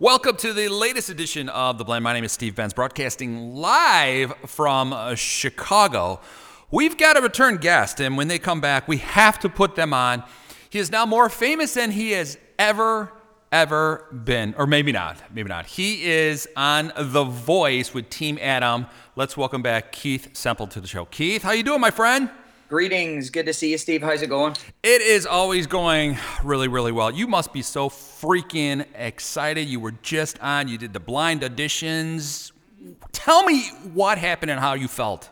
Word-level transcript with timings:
Welcome 0.00 0.36
to 0.38 0.52
the 0.52 0.68
latest 0.68 1.08
edition 1.08 1.48
of 1.48 1.78
The 1.78 1.84
Blend. 1.84 2.02
My 2.02 2.12
name 2.14 2.24
is 2.24 2.32
Steve 2.32 2.56
Benz, 2.56 2.72
broadcasting 2.72 3.54
live 3.54 4.34
from 4.44 4.92
uh, 4.92 5.14
Chicago. 5.14 6.20
We've 6.72 6.98
got 6.98 7.16
a 7.16 7.20
return 7.20 7.58
guest, 7.58 8.00
and 8.00 8.16
when 8.16 8.26
they 8.26 8.40
come 8.40 8.60
back, 8.60 8.88
we 8.88 8.96
have 8.96 9.38
to 9.38 9.48
put 9.48 9.76
them 9.76 9.94
on. 9.94 10.24
He 10.68 10.80
is 10.80 10.90
now 10.90 11.06
more 11.06 11.28
famous 11.28 11.74
than 11.74 11.92
he 11.92 12.10
has 12.10 12.36
ever, 12.58 13.12
ever 13.52 14.08
been. 14.24 14.56
Or 14.58 14.66
maybe 14.66 14.90
not. 14.90 15.22
Maybe 15.32 15.48
not. 15.48 15.64
He 15.64 16.04
is 16.04 16.48
on 16.56 16.92
The 16.98 17.22
Voice 17.22 17.94
with 17.94 18.10
Team 18.10 18.36
Adam. 18.42 18.86
Let's 19.14 19.36
welcome 19.36 19.62
back 19.62 19.92
Keith 19.92 20.36
Semple 20.36 20.66
to 20.66 20.80
the 20.80 20.88
show. 20.88 21.04
Keith, 21.04 21.44
how 21.44 21.52
you 21.52 21.62
doing, 21.62 21.80
my 21.80 21.92
friend? 21.92 22.30
Greetings. 22.74 23.30
Good 23.30 23.46
to 23.46 23.52
see 23.52 23.70
you, 23.70 23.78
Steve. 23.78 24.02
How's 24.02 24.22
it 24.22 24.26
going? 24.26 24.56
It 24.82 25.00
is 25.00 25.26
always 25.26 25.68
going 25.68 26.18
really, 26.42 26.66
really 26.66 26.90
well. 26.90 27.08
You 27.08 27.28
must 27.28 27.52
be 27.52 27.62
so 27.62 27.88
freaking 27.88 28.84
excited. 28.96 29.68
You 29.68 29.78
were 29.78 29.92
just 30.02 30.40
on, 30.40 30.66
you 30.66 30.76
did 30.76 30.92
the 30.92 30.98
blind 30.98 31.42
auditions. 31.42 32.50
Tell 33.12 33.44
me 33.44 33.68
what 33.92 34.18
happened 34.18 34.50
and 34.50 34.58
how 34.58 34.74
you 34.74 34.88
felt. 34.88 35.30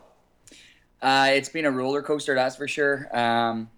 Uh, 1.03 1.31
it's 1.33 1.49
been 1.49 1.65
a 1.65 1.71
roller 1.73 2.01
coaster, 2.01 2.37
that's 2.37 2.55
for 2.55 2.69
sure. 2.69 3.09
Um, 3.13 3.69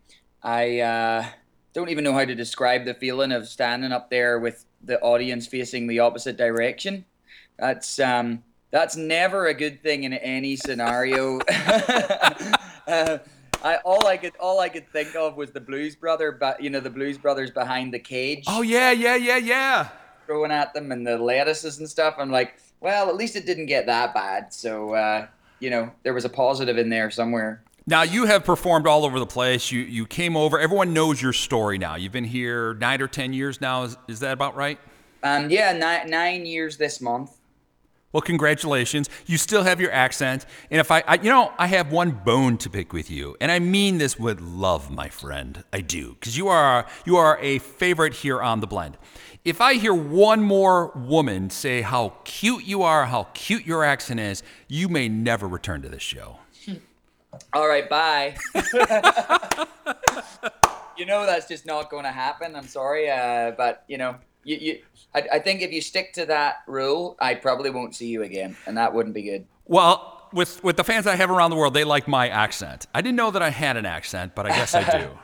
I 0.42 0.80
uh, 0.80 1.24
don't 1.72 1.88
even 1.88 2.04
know 2.04 2.12
how 2.12 2.26
to 2.26 2.34
describe 2.34 2.84
the 2.84 2.92
feeling 2.92 3.32
of 3.32 3.48
standing 3.48 3.92
up 3.92 4.10
there 4.10 4.38
with 4.40 4.66
the 4.82 5.00
audience 5.00 5.46
facing 5.46 5.86
the 5.86 6.00
opposite 6.00 6.36
direction. 6.36 7.06
That's 7.58 7.98
um, 7.98 8.44
that's 8.70 8.94
never 8.94 9.46
a 9.46 9.54
good 9.54 9.82
thing 9.82 10.04
in 10.04 10.12
any 10.12 10.54
scenario. 10.54 11.38
uh, 12.86 13.18
I, 13.64 13.76
all 13.78 14.06
I 14.06 14.18
could 14.18 14.34
all 14.38 14.60
I 14.60 14.68
could 14.68 14.86
think 14.92 15.16
of 15.16 15.36
was 15.36 15.50
the 15.50 15.60
Blues 15.60 15.96
Brother, 15.96 16.30
but 16.30 16.62
you 16.62 16.68
know 16.68 16.80
the 16.80 16.90
Blues 16.90 17.16
Brothers 17.16 17.50
behind 17.50 17.94
the 17.94 17.98
cage. 17.98 18.44
Oh 18.46 18.60
yeah, 18.60 18.90
yeah, 18.90 19.16
yeah, 19.16 19.38
yeah. 19.38 19.88
Throwing 20.26 20.50
at 20.50 20.74
them 20.74 20.92
and 20.92 21.06
the 21.06 21.16
lettuces 21.16 21.78
and 21.78 21.88
stuff. 21.88 22.16
I'm 22.18 22.30
like, 22.30 22.58
well, 22.80 23.08
at 23.08 23.16
least 23.16 23.36
it 23.36 23.46
didn't 23.46 23.66
get 23.66 23.86
that 23.86 24.12
bad. 24.12 24.52
So 24.52 24.92
uh, 24.94 25.26
you 25.60 25.70
know 25.70 25.90
there 26.02 26.12
was 26.12 26.26
a 26.26 26.28
positive 26.28 26.76
in 26.76 26.90
there 26.90 27.10
somewhere. 27.10 27.62
Now 27.86 28.02
you 28.02 28.26
have 28.26 28.44
performed 28.44 28.86
all 28.86 29.06
over 29.06 29.18
the 29.18 29.26
place. 29.26 29.72
You 29.72 29.80
you 29.80 30.06
came 30.06 30.36
over. 30.36 30.60
Everyone 30.60 30.92
knows 30.92 31.22
your 31.22 31.32
story 31.32 31.78
now. 31.78 31.96
You've 31.96 32.12
been 32.12 32.24
here 32.24 32.74
nine 32.74 33.00
or 33.00 33.08
ten 33.08 33.32
years 33.32 33.62
now. 33.62 33.84
Is 33.84 33.96
is 34.08 34.20
that 34.20 34.32
about 34.32 34.56
right? 34.56 34.78
Um, 35.22 35.48
yeah, 35.48 35.72
nine, 35.72 36.10
nine 36.10 36.44
years 36.44 36.76
this 36.76 37.00
month. 37.00 37.30
Well, 38.14 38.22
congratulations. 38.22 39.10
You 39.26 39.36
still 39.36 39.64
have 39.64 39.80
your 39.80 39.90
accent. 39.90 40.46
And 40.70 40.78
if 40.78 40.92
I, 40.92 41.02
I, 41.04 41.16
you 41.16 41.30
know, 41.30 41.52
I 41.58 41.66
have 41.66 41.90
one 41.90 42.12
bone 42.12 42.56
to 42.58 42.70
pick 42.70 42.92
with 42.92 43.10
you. 43.10 43.36
And 43.40 43.50
I 43.50 43.58
mean 43.58 43.98
this 43.98 44.16
with 44.16 44.40
love, 44.40 44.88
my 44.88 45.08
friend. 45.08 45.64
I 45.72 45.80
do. 45.80 46.14
Because 46.14 46.38
you 46.38 46.46
are, 46.46 46.86
you 47.04 47.16
are 47.16 47.36
a 47.40 47.58
favorite 47.58 48.14
here 48.14 48.40
on 48.40 48.60
The 48.60 48.68
Blend. 48.68 48.98
If 49.44 49.60
I 49.60 49.74
hear 49.74 49.92
one 49.92 50.42
more 50.42 50.92
woman 50.94 51.50
say 51.50 51.82
how 51.82 52.14
cute 52.22 52.62
you 52.62 52.82
are, 52.82 53.06
how 53.06 53.24
cute 53.34 53.66
your 53.66 53.82
accent 53.82 54.20
is, 54.20 54.44
you 54.68 54.88
may 54.88 55.08
never 55.08 55.48
return 55.48 55.82
to 55.82 55.88
this 55.88 56.00
show. 56.00 56.38
All 57.52 57.66
right, 57.66 57.90
bye. 57.90 58.36
you 60.96 61.04
know 61.04 61.26
that's 61.26 61.48
just 61.48 61.66
not 61.66 61.90
going 61.90 62.04
to 62.04 62.12
happen. 62.12 62.54
I'm 62.54 62.68
sorry, 62.68 63.10
uh, 63.10 63.50
but 63.56 63.84
you 63.88 63.98
know, 63.98 64.14
you, 64.44 64.56
you 64.56 64.78
I, 65.14 65.26
I 65.34 65.38
think 65.38 65.62
if 65.62 65.72
you 65.72 65.80
stick 65.80 66.12
to 66.14 66.26
that 66.26 66.62
rule, 66.66 67.16
I 67.20 67.34
probably 67.34 67.70
won't 67.70 67.94
see 67.94 68.08
you 68.08 68.22
again, 68.22 68.56
and 68.66 68.76
that 68.76 68.92
wouldn't 68.92 69.14
be 69.14 69.22
good. 69.22 69.46
Well, 69.66 70.28
with 70.32 70.62
with 70.64 70.76
the 70.76 70.84
fans 70.84 71.06
I 71.06 71.16
have 71.16 71.30
around 71.30 71.50
the 71.50 71.56
world, 71.56 71.74
they 71.74 71.84
like 71.84 72.08
my 72.08 72.28
accent. 72.28 72.86
I 72.94 73.00
didn't 73.00 73.16
know 73.16 73.30
that 73.30 73.42
I 73.42 73.50
had 73.50 73.76
an 73.76 73.86
accent, 73.86 74.34
but 74.34 74.46
I 74.46 74.50
guess 74.50 74.74
I 74.74 74.98
do. 74.98 75.10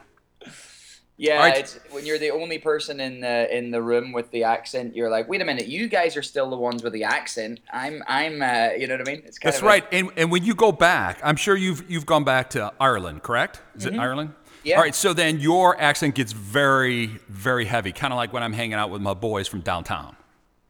Yeah, 1.21 1.37
right. 1.37 1.59
it's 1.59 1.79
when 1.91 2.07
you're 2.07 2.19
the 2.19 2.31
only 2.31 2.57
person 2.57 2.99
in 2.99 3.21
the 3.21 3.55
in 3.55 3.71
the 3.71 3.83
room 3.83 4.13
with 4.13 4.31
the 4.31 4.45
accent, 4.45 4.97
you're 4.97 5.11
like, 5.11 5.29
wait 5.29 5.43
a 5.43 5.45
minute, 5.45 5.67
you 5.67 5.87
guys 5.87 6.17
are 6.17 6.23
still 6.23 6.49
the 6.49 6.57
ones 6.57 6.83
with 6.83 6.95
the 6.95 7.05
accent. 7.05 7.61
I'm 7.71 8.03
I'm 8.09 8.41
uh, 8.41 8.71
you 8.79 8.87
know 8.87 8.97
what 8.97 9.07
I 9.07 9.13
mean? 9.13 9.23
It's 9.27 9.39
kind 9.39 9.53
That's 9.53 9.59
of 9.59 9.65
a- 9.65 9.67
right. 9.67 9.85
And 9.93 10.09
and 10.17 10.31
when 10.31 10.47
you 10.47 10.55
go 10.55 10.73
back, 10.73 11.21
I'm 11.23 11.37
sure 11.37 11.55
you've 11.55 11.85
you've 11.91 12.07
gone 12.07 12.25
back 12.25 12.49
to 12.51 12.73
Ireland, 12.81 13.23
correct? 13.23 13.61
Is 13.75 13.85
it 13.85 13.99
Ireland? 13.99 14.33
Mm-hmm. 14.61 14.69
Yeah. 14.69 14.77
All 14.77 14.83
right. 14.83 14.95
So 14.95 15.13
then 15.13 15.41
your 15.41 15.81
accent 15.81 16.15
gets 16.15 16.33
very 16.33 17.07
very 17.29 17.65
heavy, 17.65 17.93
kind 17.93 18.13
of 18.13 18.17
like 18.17 18.33
when 18.33 18.43
I'm 18.43 18.53
hanging 18.53 18.75
out 18.75 18.91
with 18.91 19.03
my 19.03 19.15
boys 19.15 19.49
from 19.49 19.61
downtown. 19.61 20.17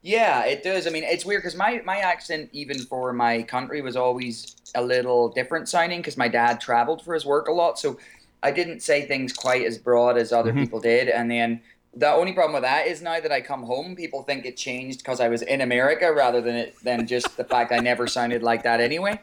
Yeah, 0.02 0.44
it 0.46 0.62
does. 0.62 0.86
I 0.86 0.90
mean, 0.90 1.04
it's 1.04 1.26
weird 1.26 1.42
because 1.42 1.56
my, 1.56 1.82
my 1.84 1.98
accent, 1.98 2.48
even 2.52 2.78
for 2.78 3.12
my 3.12 3.42
country, 3.42 3.82
was 3.82 3.96
always 3.96 4.56
a 4.74 4.82
little 4.82 5.28
different 5.28 5.68
sounding 5.68 5.98
because 5.98 6.16
my 6.16 6.28
dad 6.28 6.58
traveled 6.60 7.02
for 7.02 7.12
his 7.12 7.26
work 7.26 7.48
a 7.48 7.52
lot. 7.52 7.78
So 7.78 7.98
I 8.42 8.50
didn't 8.50 8.80
say 8.80 9.06
things 9.06 9.32
quite 9.32 9.66
as 9.66 9.76
broad 9.76 10.16
as 10.16 10.32
other 10.32 10.54
people 10.54 10.80
did. 10.80 11.08
And 11.08 11.30
then 11.30 11.60
the 11.94 12.10
only 12.10 12.32
problem 12.32 12.54
with 12.54 12.62
that 12.62 12.86
is 12.86 13.02
now 13.02 13.20
that 13.20 13.30
I 13.30 13.42
come 13.42 13.62
home, 13.62 13.94
people 13.94 14.22
think 14.22 14.46
it 14.46 14.56
changed 14.56 15.00
because 15.00 15.20
I 15.20 15.28
was 15.28 15.42
in 15.42 15.60
America 15.60 16.10
rather 16.12 16.40
than 16.40 16.54
it 16.54 16.76
than 16.82 17.06
just 17.06 17.36
the 17.36 17.44
fact 17.44 17.70
I 17.70 17.78
never 17.80 18.06
sounded 18.06 18.42
like 18.42 18.62
that 18.62 18.80
anyway. 18.80 19.20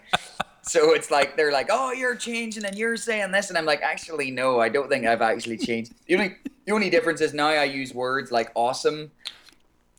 So 0.68 0.94
it's 0.94 1.10
like 1.10 1.38
they're 1.38 1.52
like, 1.52 1.68
"Oh, 1.72 1.92
you're 1.92 2.16
changing 2.16 2.66
and 2.66 2.76
you're 2.78 2.98
saying 2.98 3.32
this," 3.32 3.50
and 3.50 3.58
I'm 3.58 3.66
like, 3.66 3.82
"Actually, 3.82 4.32
no, 4.32 4.60
I 4.60 4.70
don't 4.70 4.90
think 4.90 5.06
I've 5.06 5.22
actually 5.22 5.58
changed." 5.58 5.94
The 6.08 6.16
only 6.16 6.36
the 6.66 6.74
only 6.74 6.90
difference 6.90 7.22
is 7.22 7.34
now 7.34 7.48
I 7.48 7.64
use 7.64 7.94
words 7.94 8.32
like 8.32 8.52
"awesome," 8.56 9.12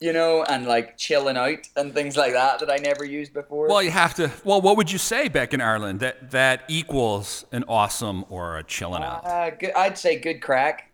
you 0.01 0.13
know, 0.13 0.45
and 0.45 0.67
like 0.67 0.97
chilling 0.97 1.37
out 1.37 1.67
and 1.77 1.93
things 1.95 2.17
like 2.17 2.33
that 2.33 2.61
that 2.61 2.71
I 2.71 2.77
never 2.77 3.05
used 3.05 3.33
before. 3.33 3.69
Well, 3.69 3.83
you 3.83 3.91
have 3.91 4.15
to. 4.15 4.31
Well, 4.45 4.61
what 4.61 4.77
would 4.77 4.93
you 4.93 4.99
say 4.99 5.29
back 5.29 5.55
in 5.55 5.61
Ireland 5.61 6.01
that 6.01 6.31
that 6.31 6.63
equals 6.69 7.45
an 7.53 7.65
awesome 7.69 8.25
or 8.29 8.59
a 8.59 8.65
chilling 8.65 9.03
out? 9.03 9.25
uh, 9.25 9.51
good, 9.51 9.73
I'd 9.75 9.99
say 9.99 10.19
good 10.19 10.41
crack. 10.41 10.91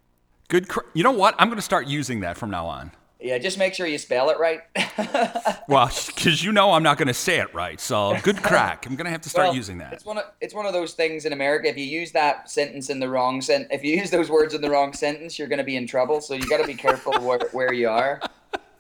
Good. 0.48 0.68
Cr- 0.68 0.86
you 0.92 1.02
know 1.02 1.12
what? 1.12 1.34
I'm 1.38 1.48
going 1.48 1.56
to 1.56 1.62
start 1.62 1.86
using 1.86 2.20
that 2.20 2.36
from 2.36 2.50
now 2.50 2.66
on. 2.66 2.92
Yeah, 3.24 3.38
just 3.38 3.56
make 3.56 3.72
sure 3.72 3.86
you 3.86 3.96
spell 3.96 4.28
it 4.28 4.38
right. 4.38 4.60
Well, 5.66 5.90
because 6.06 6.44
you 6.44 6.52
know 6.52 6.72
I'm 6.72 6.82
not 6.82 6.98
going 6.98 7.08
to 7.08 7.14
say 7.14 7.38
it 7.40 7.52
right. 7.54 7.80
So 7.80 8.16
good 8.22 8.42
crack. 8.42 8.84
I'm 8.84 8.96
going 8.96 9.06
to 9.06 9.10
have 9.10 9.22
to 9.22 9.30
start 9.30 9.46
Well, 9.48 9.56
using 9.56 9.78
that. 9.78 9.94
It's 9.94 10.04
one 10.04 10.18
of 10.18 10.24
it's 10.42 10.52
one 10.52 10.66
of 10.66 10.74
those 10.74 10.92
things 10.92 11.24
in 11.24 11.32
America. 11.32 11.68
If 11.68 11.78
you 11.78 11.86
use 11.86 12.12
that 12.12 12.50
sentence 12.50 12.90
in 12.90 13.00
the 13.00 13.08
wrong 13.08 13.40
sent, 13.40 13.68
if 13.72 13.82
you 13.82 13.96
use 13.96 14.10
those 14.10 14.28
words 14.28 14.52
in 14.52 14.60
the 14.60 14.68
wrong 14.68 14.92
sentence, 14.92 15.38
you're 15.38 15.48
going 15.48 15.58
to 15.58 15.64
be 15.64 15.76
in 15.76 15.86
trouble. 15.86 16.20
So 16.20 16.34
you 16.34 16.46
got 16.48 16.58
to 16.60 16.66
be 16.66 16.74
careful 16.74 17.14
where, 17.14 17.40
where 17.52 17.72
you 17.72 17.88
are. 17.88 18.20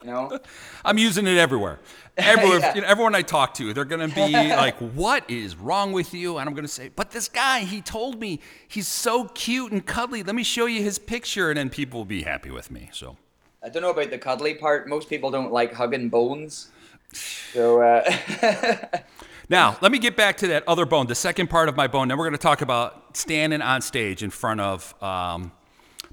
You 0.02 0.10
know. 0.10 0.38
I'm 0.84 0.98
using 0.98 1.26
it 1.26 1.38
everywhere. 1.38 1.80
Everywhere, 2.18 2.58
Yeah. 2.60 2.74
you 2.74 2.80
know, 2.82 2.86
everyone 2.86 3.14
I 3.14 3.22
talk 3.22 3.54
to, 3.54 3.72
they're 3.72 3.86
gonna 3.86 4.08
be 4.08 4.30
like, 4.30 4.76
"What 4.76 5.28
is 5.30 5.56
wrong 5.56 5.92
with 5.92 6.12
you?" 6.12 6.36
And 6.36 6.46
I'm 6.46 6.54
gonna 6.54 6.68
say, 6.68 6.90
"But 6.94 7.10
this 7.10 7.28
guy, 7.28 7.60
he 7.60 7.80
told 7.80 8.20
me 8.20 8.40
he's 8.68 8.86
so 8.86 9.24
cute 9.24 9.72
and 9.72 9.84
cuddly. 9.84 10.22
Let 10.22 10.34
me 10.34 10.44
show 10.44 10.66
you 10.66 10.82
his 10.82 10.98
picture," 10.98 11.48
and 11.50 11.56
then 11.56 11.70
people 11.70 12.00
will 12.00 12.04
be 12.04 12.22
happy 12.22 12.50
with 12.50 12.70
me. 12.70 12.90
So, 12.92 13.16
I 13.64 13.70
don't 13.70 13.82
know 13.82 13.90
about 13.90 14.10
the 14.10 14.18
cuddly 14.18 14.54
part. 14.54 14.88
Most 14.88 15.08
people 15.08 15.30
don't 15.30 15.50
like 15.50 15.72
hugging 15.72 16.10
bones. 16.10 16.68
So 17.52 17.80
uh, 17.80 18.98
now 19.48 19.78
let 19.80 19.90
me 19.90 19.98
get 19.98 20.16
back 20.16 20.36
to 20.38 20.48
that 20.48 20.68
other 20.68 20.84
bone, 20.84 21.06
the 21.06 21.14
second 21.14 21.48
part 21.48 21.70
of 21.70 21.76
my 21.76 21.86
bone. 21.86 22.08
Then 22.08 22.18
we're 22.18 22.26
gonna 22.26 22.36
talk 22.36 22.60
about 22.60 23.16
standing 23.16 23.62
on 23.62 23.80
stage 23.80 24.22
in 24.22 24.28
front 24.30 24.60
of 24.60 25.02
um, 25.02 25.50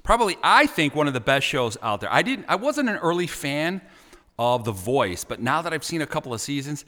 probably, 0.02 0.38
I 0.42 0.66
think, 0.66 0.94
one 0.94 1.06
of 1.06 1.12
the 1.12 1.20
best 1.20 1.46
shows 1.46 1.76
out 1.82 2.00
there. 2.00 2.12
I 2.12 2.22
didn't, 2.22 2.46
I 2.48 2.56
wasn't 2.56 2.88
an 2.88 2.96
early 2.96 3.26
fan 3.26 3.82
of 4.38 4.64
The 4.64 4.72
Voice, 4.72 5.24
but 5.24 5.40
now 5.40 5.60
that 5.62 5.74
I've 5.74 5.84
seen 5.84 6.02
a 6.02 6.06
couple 6.06 6.32
of 6.32 6.40
seasons. 6.40 6.84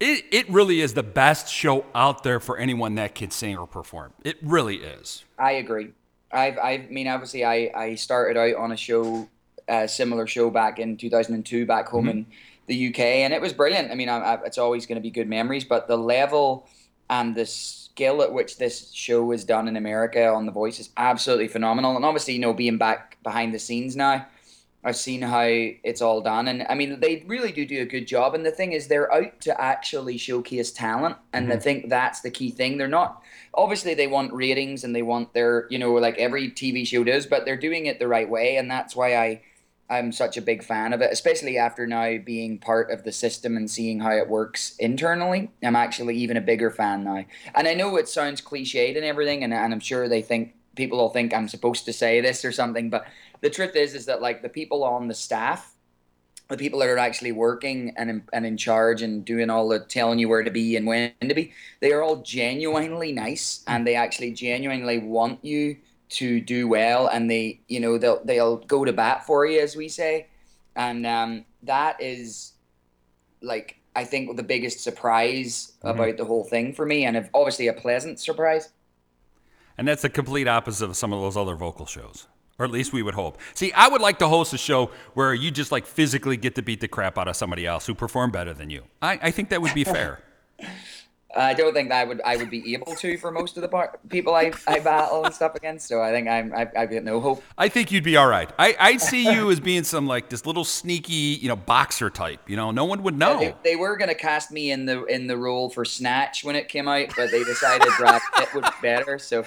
It, 0.00 0.24
it 0.32 0.50
really 0.50 0.80
is 0.80 0.94
the 0.94 1.04
best 1.04 1.48
show 1.48 1.86
out 1.94 2.24
there 2.24 2.40
for 2.40 2.58
anyone 2.58 2.96
that 2.96 3.14
can 3.14 3.30
sing 3.30 3.56
or 3.56 3.68
perform. 3.68 4.12
It 4.24 4.36
really 4.42 4.78
is. 4.78 5.24
I 5.38 5.52
agree. 5.52 5.92
I've, 6.32 6.58
I 6.58 6.88
mean, 6.90 7.06
obviously, 7.06 7.44
I, 7.44 7.70
I 7.72 7.94
started 7.94 8.36
out 8.36 8.56
on 8.56 8.72
a 8.72 8.76
show, 8.76 9.28
a 9.72 9.88
similar 9.88 10.26
show 10.26 10.50
back 10.50 10.78
in 10.78 10.96
2002, 10.96 11.66
back 11.66 11.88
home 11.88 12.06
mm-hmm. 12.06 12.10
in 12.10 12.26
the 12.66 12.88
UK, 12.88 13.00
and 13.00 13.32
it 13.32 13.40
was 13.40 13.52
brilliant. 13.52 13.90
I 13.90 13.94
mean, 13.94 14.08
I, 14.08 14.18
I, 14.18 14.44
it's 14.44 14.58
always 14.58 14.86
going 14.86 14.96
to 14.96 15.02
be 15.02 15.10
good 15.10 15.28
memories, 15.28 15.64
but 15.64 15.88
the 15.88 15.96
level 15.96 16.68
and 17.08 17.34
the 17.34 17.46
skill 17.46 18.22
at 18.22 18.32
which 18.32 18.58
this 18.58 18.92
show 18.92 19.32
is 19.32 19.44
done 19.44 19.68
in 19.68 19.76
America 19.76 20.28
on 20.28 20.46
The 20.46 20.52
Voice 20.52 20.78
is 20.78 20.90
absolutely 20.96 21.48
phenomenal. 21.48 21.96
And 21.96 22.04
obviously, 22.04 22.34
you 22.34 22.40
know, 22.40 22.52
being 22.52 22.78
back 22.78 23.18
behind 23.22 23.54
the 23.54 23.58
scenes 23.58 23.96
now, 23.96 24.26
I've 24.84 24.96
seen 24.96 25.22
how 25.22 25.44
it's 25.44 26.02
all 26.02 26.20
done, 26.20 26.48
and 26.48 26.66
I 26.68 26.74
mean, 26.74 26.98
they 26.98 27.24
really 27.28 27.52
do 27.52 27.64
do 27.64 27.82
a 27.82 27.86
good 27.86 28.06
job. 28.06 28.34
And 28.34 28.44
the 28.44 28.50
thing 28.50 28.72
is, 28.72 28.88
they're 28.88 29.12
out 29.14 29.40
to 29.42 29.60
actually 29.60 30.18
showcase 30.18 30.72
talent, 30.72 31.16
and 31.32 31.46
I 31.46 31.52
mm-hmm. 31.52 31.62
think 31.62 31.88
that's 31.88 32.20
the 32.20 32.32
key 32.32 32.50
thing. 32.50 32.78
They're 32.78 32.88
not 32.88 33.22
obviously 33.54 33.94
they 33.94 34.06
want 34.06 34.32
ratings 34.32 34.84
and 34.84 34.94
they 34.94 35.02
want 35.02 35.34
their, 35.34 35.66
you 35.70 35.78
know, 35.78 35.92
like 35.94 36.18
every 36.18 36.50
TV 36.50 36.86
show 36.86 37.04
does, 37.04 37.26
but 37.26 37.44
they're 37.44 37.56
doing 37.56 37.86
it 37.86 37.98
the 37.98 38.08
right 38.08 38.28
way, 38.28 38.56
and 38.56 38.70
that's 38.70 38.96
why 38.96 39.16
I, 39.16 39.42
I'm 39.92 40.10
such 40.10 40.36
a 40.36 40.42
big 40.42 40.64
fan 40.64 40.94
of 40.94 41.02
it, 41.02 41.12
especially 41.12 41.58
after 41.58 41.86
now 41.86 42.16
being 42.18 42.58
part 42.58 42.90
of 42.90 43.04
the 43.04 43.12
system 43.12 43.56
and 43.56 43.70
seeing 43.70 44.00
how 44.00 44.12
it 44.12 44.28
works 44.28 44.74
internally. 44.78 45.50
I'm 45.62 45.76
actually 45.76 46.16
even 46.16 46.38
a 46.38 46.40
bigger 46.40 46.70
fan 46.70 47.04
now. 47.04 47.24
And 47.54 47.68
I 47.68 47.74
know 47.74 47.96
it 47.96 48.08
sounds 48.08 48.40
cliched 48.40 48.96
and 48.96 49.04
everything, 49.04 49.44
and, 49.44 49.52
and 49.52 49.72
I'm 49.72 49.80
sure 49.80 50.08
they 50.08 50.22
think 50.22 50.54
people 50.76 50.96
will 50.96 51.10
think 51.10 51.34
I'm 51.34 51.48
supposed 51.48 51.84
to 51.84 51.92
say 51.92 52.22
this 52.22 52.44
or 52.44 52.52
something, 52.52 52.88
but 52.88 53.06
the 53.42 53.50
truth 53.50 53.76
is, 53.76 53.94
is 53.94 54.06
that 54.06 54.22
like 54.22 54.40
the 54.40 54.48
people 54.48 54.82
on 54.82 55.08
the 55.08 55.14
staff, 55.14 55.74
the 56.48 56.56
people 56.56 56.80
that 56.80 56.88
are 56.88 56.98
actually 56.98 57.32
working 57.32 57.92
and 57.96 58.22
and 58.32 58.46
in 58.46 58.56
charge 58.56 59.02
and 59.02 59.24
doing 59.24 59.50
all 59.50 59.68
the 59.68 59.80
telling 59.80 60.18
you 60.18 60.28
where 60.28 60.42
to 60.42 60.50
be 60.50 60.76
and 60.76 60.86
when 60.86 61.12
to 61.20 61.34
be, 61.34 61.52
they 61.80 61.92
are 61.92 62.02
all 62.02 62.16
genuinely 62.22 63.12
nice 63.12 63.62
and 63.66 63.86
they 63.86 63.94
actually 63.94 64.32
genuinely 64.32 64.98
want 64.98 65.44
you 65.44 65.76
to 66.12 66.40
do 66.40 66.68
well 66.68 67.06
and 67.06 67.30
they 67.30 67.60
you 67.68 67.80
know 67.80 67.98
they'll 67.98 68.22
they'll 68.24 68.58
go 68.58 68.84
to 68.84 68.92
bat 68.92 69.26
for 69.26 69.46
you 69.46 69.60
as 69.60 69.76
we 69.76 69.88
say. 69.88 70.26
And 70.76 71.06
um, 71.06 71.44
that 71.64 72.00
is 72.00 72.52
like 73.42 73.76
i 73.94 74.04
think 74.04 74.36
the 74.36 74.42
biggest 74.42 74.80
surprise 74.80 75.72
mm-hmm. 75.78 75.88
about 75.88 76.16
the 76.16 76.24
whole 76.24 76.44
thing 76.44 76.72
for 76.72 76.86
me 76.86 77.04
and 77.04 77.28
obviously 77.34 77.68
a 77.68 77.72
pleasant 77.72 78.20
surprise. 78.20 78.70
And 79.78 79.88
that's 79.88 80.02
the 80.02 80.10
complete 80.10 80.46
opposite 80.46 80.84
of 80.84 80.96
some 80.96 81.12
of 81.12 81.20
those 81.20 81.36
other 81.36 81.56
vocal 81.56 81.86
shows 81.86 82.28
or 82.58 82.66
at 82.66 82.70
least 82.70 82.92
we 82.92 83.02
would 83.02 83.14
hope. 83.14 83.38
See 83.54 83.72
i 83.72 83.88
would 83.88 84.00
like 84.00 84.18
to 84.18 84.28
host 84.28 84.52
a 84.52 84.58
show 84.58 84.90
where 85.14 85.34
you 85.34 85.50
just 85.50 85.72
like 85.72 85.86
physically 85.86 86.36
get 86.36 86.54
to 86.56 86.62
beat 86.62 86.80
the 86.80 86.88
crap 86.88 87.18
out 87.18 87.28
of 87.28 87.36
somebody 87.36 87.66
else 87.66 87.86
who 87.86 87.94
performed 87.94 88.32
better 88.32 88.54
than 88.54 88.70
you. 88.70 88.82
I, 89.00 89.18
I 89.22 89.30
think 89.30 89.48
that 89.48 89.62
would 89.62 89.74
be 89.74 89.84
fair 89.96 90.20
I 91.34 91.54
don't 91.54 91.72
think 91.72 91.88
that 91.88 92.00
I 92.00 92.04
would 92.04 92.20
I 92.22 92.36
would 92.36 92.50
be 92.50 92.74
able 92.74 92.94
to 92.96 93.16
for 93.16 93.30
most 93.30 93.56
of 93.56 93.62
the 93.62 93.68
par- 93.68 93.98
people 94.08 94.34
I, 94.34 94.52
I 94.66 94.80
battle 94.80 95.24
and 95.24 95.34
stuff 95.34 95.54
against. 95.54 95.88
So 95.88 96.02
I 96.02 96.10
think 96.10 96.28
I'm 96.28 96.52
I've, 96.54 96.68
I've 96.76 96.90
got 96.90 97.04
no 97.04 97.20
hope. 97.20 97.42
I 97.56 97.68
think 97.68 97.90
you'd 97.90 98.04
be 98.04 98.16
all 98.16 98.28
right. 98.28 98.50
I 98.58 98.76
I 98.78 98.96
see 98.98 99.32
you 99.32 99.50
as 99.50 99.60
being 99.60 99.84
some 99.84 100.06
like 100.06 100.28
this 100.28 100.44
little 100.46 100.64
sneaky 100.64 101.38
you 101.40 101.48
know 101.48 101.56
boxer 101.56 102.10
type. 102.10 102.40
You 102.48 102.56
know, 102.56 102.70
no 102.70 102.84
one 102.84 103.02
would 103.02 103.16
know. 103.16 103.40
Yeah, 103.40 103.52
they, 103.62 103.70
they, 103.70 103.76
were 103.76 103.96
gonna 103.96 104.14
cast 104.14 104.50
me 104.50 104.70
in 104.70 104.86
the 104.86 105.04
in 105.04 105.26
the 105.26 105.36
role 105.36 105.70
for 105.70 105.84
Snatch 105.84 106.44
when 106.44 106.56
it 106.56 106.68
came 106.68 106.88
out, 106.88 107.08
but 107.16 107.30
they 107.30 107.44
decided 107.44 107.88
Brad 107.98 108.20
Pitt 108.36 108.54
would 108.54 108.64
be 108.64 108.70
better. 108.82 109.18
So 109.18 109.44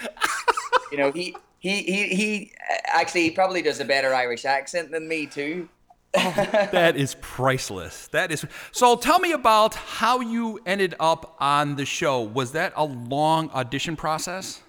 you 0.91 0.97
know 0.97 1.11
he. 1.11 1.35
He, 1.57 1.81
he, 1.81 2.07
he 2.15 2.51
actually 2.85 3.23
he 3.23 3.31
probably 3.31 3.63
does 3.63 3.79
a 3.79 3.85
better 3.85 4.13
Irish 4.13 4.45
accent 4.45 4.91
than 4.91 5.07
me 5.07 5.25
too 5.25 5.67
that 6.71 6.95
is 6.95 7.15
priceless. 7.21 8.07
That 8.07 8.31
is 8.31 8.45
so. 8.71 8.95
Tell 8.95 9.19
me 9.19 9.33
about 9.33 9.75
how 9.75 10.21
you 10.21 10.59
ended 10.65 10.95
up 10.99 11.35
on 11.39 11.75
the 11.75 11.85
show. 11.85 12.21
Was 12.21 12.51
that 12.53 12.73
a 12.75 12.85
long 12.85 13.49
audition 13.51 13.95
process? 13.95 14.61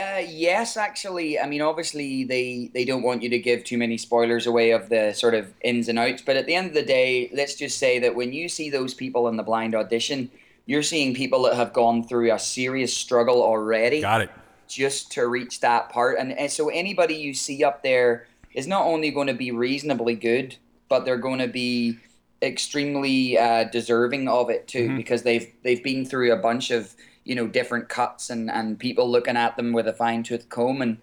Uh, 0.00 0.22
yes, 0.26 0.78
actually. 0.78 1.38
I 1.38 1.46
mean, 1.46 1.60
obviously 1.60 2.24
they 2.24 2.70
they 2.72 2.84
don't 2.84 3.02
want 3.02 3.22
you 3.22 3.28
to 3.28 3.38
give 3.38 3.64
too 3.64 3.76
many 3.76 3.98
spoilers 3.98 4.46
away 4.46 4.70
of 4.70 4.88
the 4.88 5.12
sort 5.12 5.34
of 5.34 5.52
ins 5.62 5.88
and 5.88 5.98
outs. 5.98 6.22
But 6.22 6.36
at 6.36 6.46
the 6.46 6.54
end 6.54 6.68
of 6.68 6.74
the 6.74 6.82
day, 6.82 7.30
let's 7.34 7.54
just 7.54 7.78
say 7.78 7.98
that 7.98 8.14
when 8.14 8.32
you 8.32 8.48
see 8.48 8.70
those 8.70 8.94
people 8.94 9.28
in 9.28 9.36
the 9.36 9.42
blind 9.42 9.74
audition, 9.74 10.30
you're 10.64 10.82
seeing 10.82 11.14
people 11.14 11.42
that 11.42 11.56
have 11.56 11.74
gone 11.74 12.04
through 12.04 12.32
a 12.32 12.38
serious 12.38 12.96
struggle 12.96 13.42
already. 13.42 14.00
Got 14.00 14.22
it. 14.22 14.30
Just 14.66 15.12
to 15.12 15.26
reach 15.26 15.60
that 15.60 15.90
part, 15.90 16.18
and, 16.18 16.32
and 16.32 16.50
so 16.50 16.70
anybody 16.70 17.14
you 17.14 17.34
see 17.34 17.62
up 17.62 17.82
there 17.82 18.26
is 18.54 18.66
not 18.66 18.86
only 18.86 19.10
going 19.10 19.28
to 19.28 19.34
be 19.34 19.50
reasonably 19.50 20.14
good, 20.14 20.56
but 20.88 21.04
they're 21.04 21.16
going 21.16 21.38
to 21.38 21.48
be 21.48 21.98
extremely 22.42 23.38
uh, 23.38 23.64
deserving 23.64 24.28
of 24.28 24.50
it 24.50 24.66
too 24.66 24.88
mm-hmm. 24.88 24.96
because 24.96 25.22
they've 25.22 25.52
they've 25.62 25.82
been 25.82 26.04
through 26.04 26.32
a 26.32 26.36
bunch 26.36 26.70
of 26.70 26.94
you 27.24 27.34
know 27.34 27.46
different 27.46 27.88
cuts 27.88 28.30
and 28.30 28.50
and 28.50 28.78
people 28.78 29.08
looking 29.08 29.36
at 29.36 29.56
them 29.56 29.72
with 29.72 29.86
a 29.86 29.92
fine 29.92 30.22
tooth 30.22 30.48
comb 30.48 30.82
and 30.82 30.98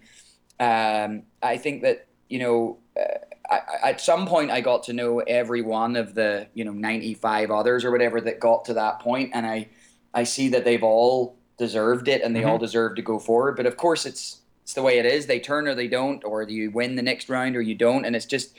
um, 0.60 1.22
I 1.42 1.56
think 1.56 1.82
that 1.82 2.06
you 2.28 2.38
know 2.38 2.78
uh, 2.96 3.18
I, 3.50 3.90
at 3.90 4.00
some 4.00 4.26
point 4.26 4.50
I 4.50 4.60
got 4.60 4.82
to 4.84 4.92
know 4.92 5.20
every 5.20 5.62
one 5.62 5.96
of 5.96 6.14
the 6.14 6.46
you 6.52 6.64
know 6.64 6.72
95 6.72 7.50
others 7.50 7.84
or 7.84 7.90
whatever 7.90 8.20
that 8.20 8.38
got 8.38 8.66
to 8.66 8.74
that 8.74 9.00
point 9.00 9.30
and 9.32 9.46
I 9.46 9.68
I 10.12 10.24
see 10.24 10.48
that 10.50 10.64
they've 10.64 10.82
all 10.82 11.38
deserved 11.56 12.08
it 12.08 12.22
and 12.22 12.36
they 12.36 12.40
mm-hmm. 12.40 12.50
all 12.50 12.58
deserve 12.58 12.96
to 12.96 13.02
go 13.02 13.18
forward 13.18 13.56
but 13.56 13.66
of 13.66 13.78
course 13.78 14.04
it's 14.04 14.39
it's 14.70 14.76
the 14.76 14.82
way 14.82 15.00
it 15.00 15.06
is. 15.06 15.26
They 15.26 15.40
turn 15.40 15.66
or 15.66 15.74
they 15.74 15.88
don't, 15.88 16.22
or 16.22 16.44
you 16.44 16.70
win 16.70 16.94
the 16.94 17.02
next 17.02 17.28
round 17.28 17.56
or 17.56 17.60
you 17.60 17.74
don't, 17.74 18.04
and 18.04 18.14
it's 18.14 18.24
just 18.24 18.56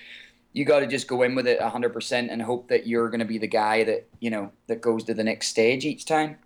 you 0.52 0.66
got 0.66 0.82
to 0.82 0.88
just 0.88 1.08
go 1.08 1.22
in 1.22 1.36
with 1.36 1.48
it 1.48 1.58
100% 1.58 2.28
and 2.30 2.42
hope 2.42 2.68
that 2.68 2.86
you're 2.86 3.08
going 3.08 3.22
to 3.22 3.26
be 3.26 3.38
the 3.38 3.48
guy 3.48 3.86
that 3.86 4.10
you 4.20 4.30
know 4.30 4.52
that 4.68 4.82
goes 4.82 5.06
to 5.06 5.14
the 5.14 5.24
next 5.24 5.48
stage 5.48 5.86
each 5.86 6.04
time. 6.04 6.38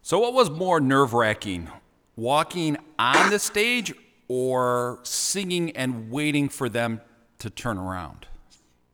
So, 0.00 0.18
what 0.18 0.32
was 0.32 0.48
more 0.48 0.80
nerve 0.80 1.12
wracking, 1.12 1.68
walking 2.16 2.78
on 2.98 3.28
the 3.28 3.38
stage 3.38 3.92
or 4.28 5.00
singing 5.02 5.76
and 5.76 6.10
waiting 6.10 6.48
for 6.48 6.70
them 6.70 7.02
to 7.40 7.50
turn 7.50 7.76
around? 7.76 8.26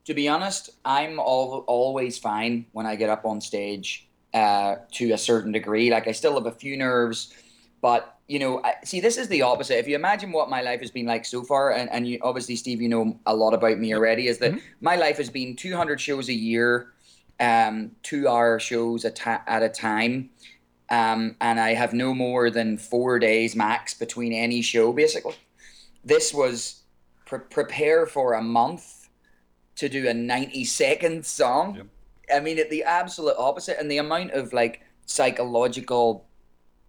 To 0.06 0.14
be 0.14 0.26
honest, 0.26 0.70
I'm 0.84 1.20
all, 1.20 1.62
always 1.68 2.18
fine 2.18 2.66
when 2.72 2.86
I 2.86 2.96
get 2.96 3.08
up 3.08 3.24
on 3.24 3.40
stage 3.40 4.08
uh, 4.34 4.76
to 4.94 5.12
a 5.12 5.18
certain 5.18 5.52
degree. 5.52 5.92
Like 5.92 6.08
I 6.08 6.12
still 6.12 6.34
have 6.34 6.46
a 6.46 6.58
few 6.58 6.76
nerves, 6.76 7.32
but 7.80 8.19
you 8.28 8.38
know, 8.38 8.62
see, 8.84 9.00
this 9.00 9.16
is 9.16 9.28
the 9.28 9.40
opposite. 9.42 9.78
If 9.78 9.88
you 9.88 9.94
imagine 9.94 10.32
what 10.32 10.50
my 10.50 10.60
life 10.60 10.80
has 10.80 10.90
been 10.90 11.06
like 11.06 11.25
so 11.25 11.42
far, 11.42 11.72
and, 11.72 11.90
and 11.90 12.06
you, 12.06 12.19
obviously, 12.22 12.56
Steve, 12.56 12.82
you 12.82 12.88
know 12.88 13.19
a 13.25 13.34
lot 13.34 13.54
about 13.54 13.78
me 13.78 13.94
already, 13.94 14.28
is 14.28 14.38
that 14.38 14.52
mm-hmm. 14.52 14.66
my 14.82 14.96
life 14.96 15.16
has 15.16 15.30
been 15.30 15.56
200 15.56 15.98
shows 15.98 16.28
a 16.28 16.34
year, 16.34 16.92
um, 17.40 17.92
two 18.02 18.28
hour 18.28 18.60
shows 18.60 19.06
at, 19.06 19.16
ta- 19.16 19.42
at 19.46 19.62
a 19.62 19.69
time. 19.69 20.28
Um, 20.90 21.36
and 21.40 21.58
I 21.58 21.72
have 21.72 21.94
no 21.94 22.14
more 22.14 22.50
than 22.50 22.76
four 22.76 23.19
days 23.19 23.56
max 23.56 23.94
between 23.94 24.34
any 24.34 24.60
show, 24.60 24.92
basically. 24.92 25.34
This 26.04 26.34
was 26.34 26.82
pre- 27.25 27.38
prepare 27.38 28.06
for 28.06 28.34
a 28.34 28.42
month 28.42 29.08
to 29.76 29.88
do 29.88 30.06
a 30.08 30.14
90 30.14 30.64
second 30.64 31.25
song. 31.25 31.76
Yep. 31.76 31.86
I 32.34 32.40
mean, 32.40 32.60
the 32.69 32.82
absolute 32.82 33.36
opposite, 33.38 33.78
and 33.80 33.90
the 33.90 33.98
amount 33.98 34.32
of 34.32 34.52
like 34.52 34.82
psychological, 35.06 36.26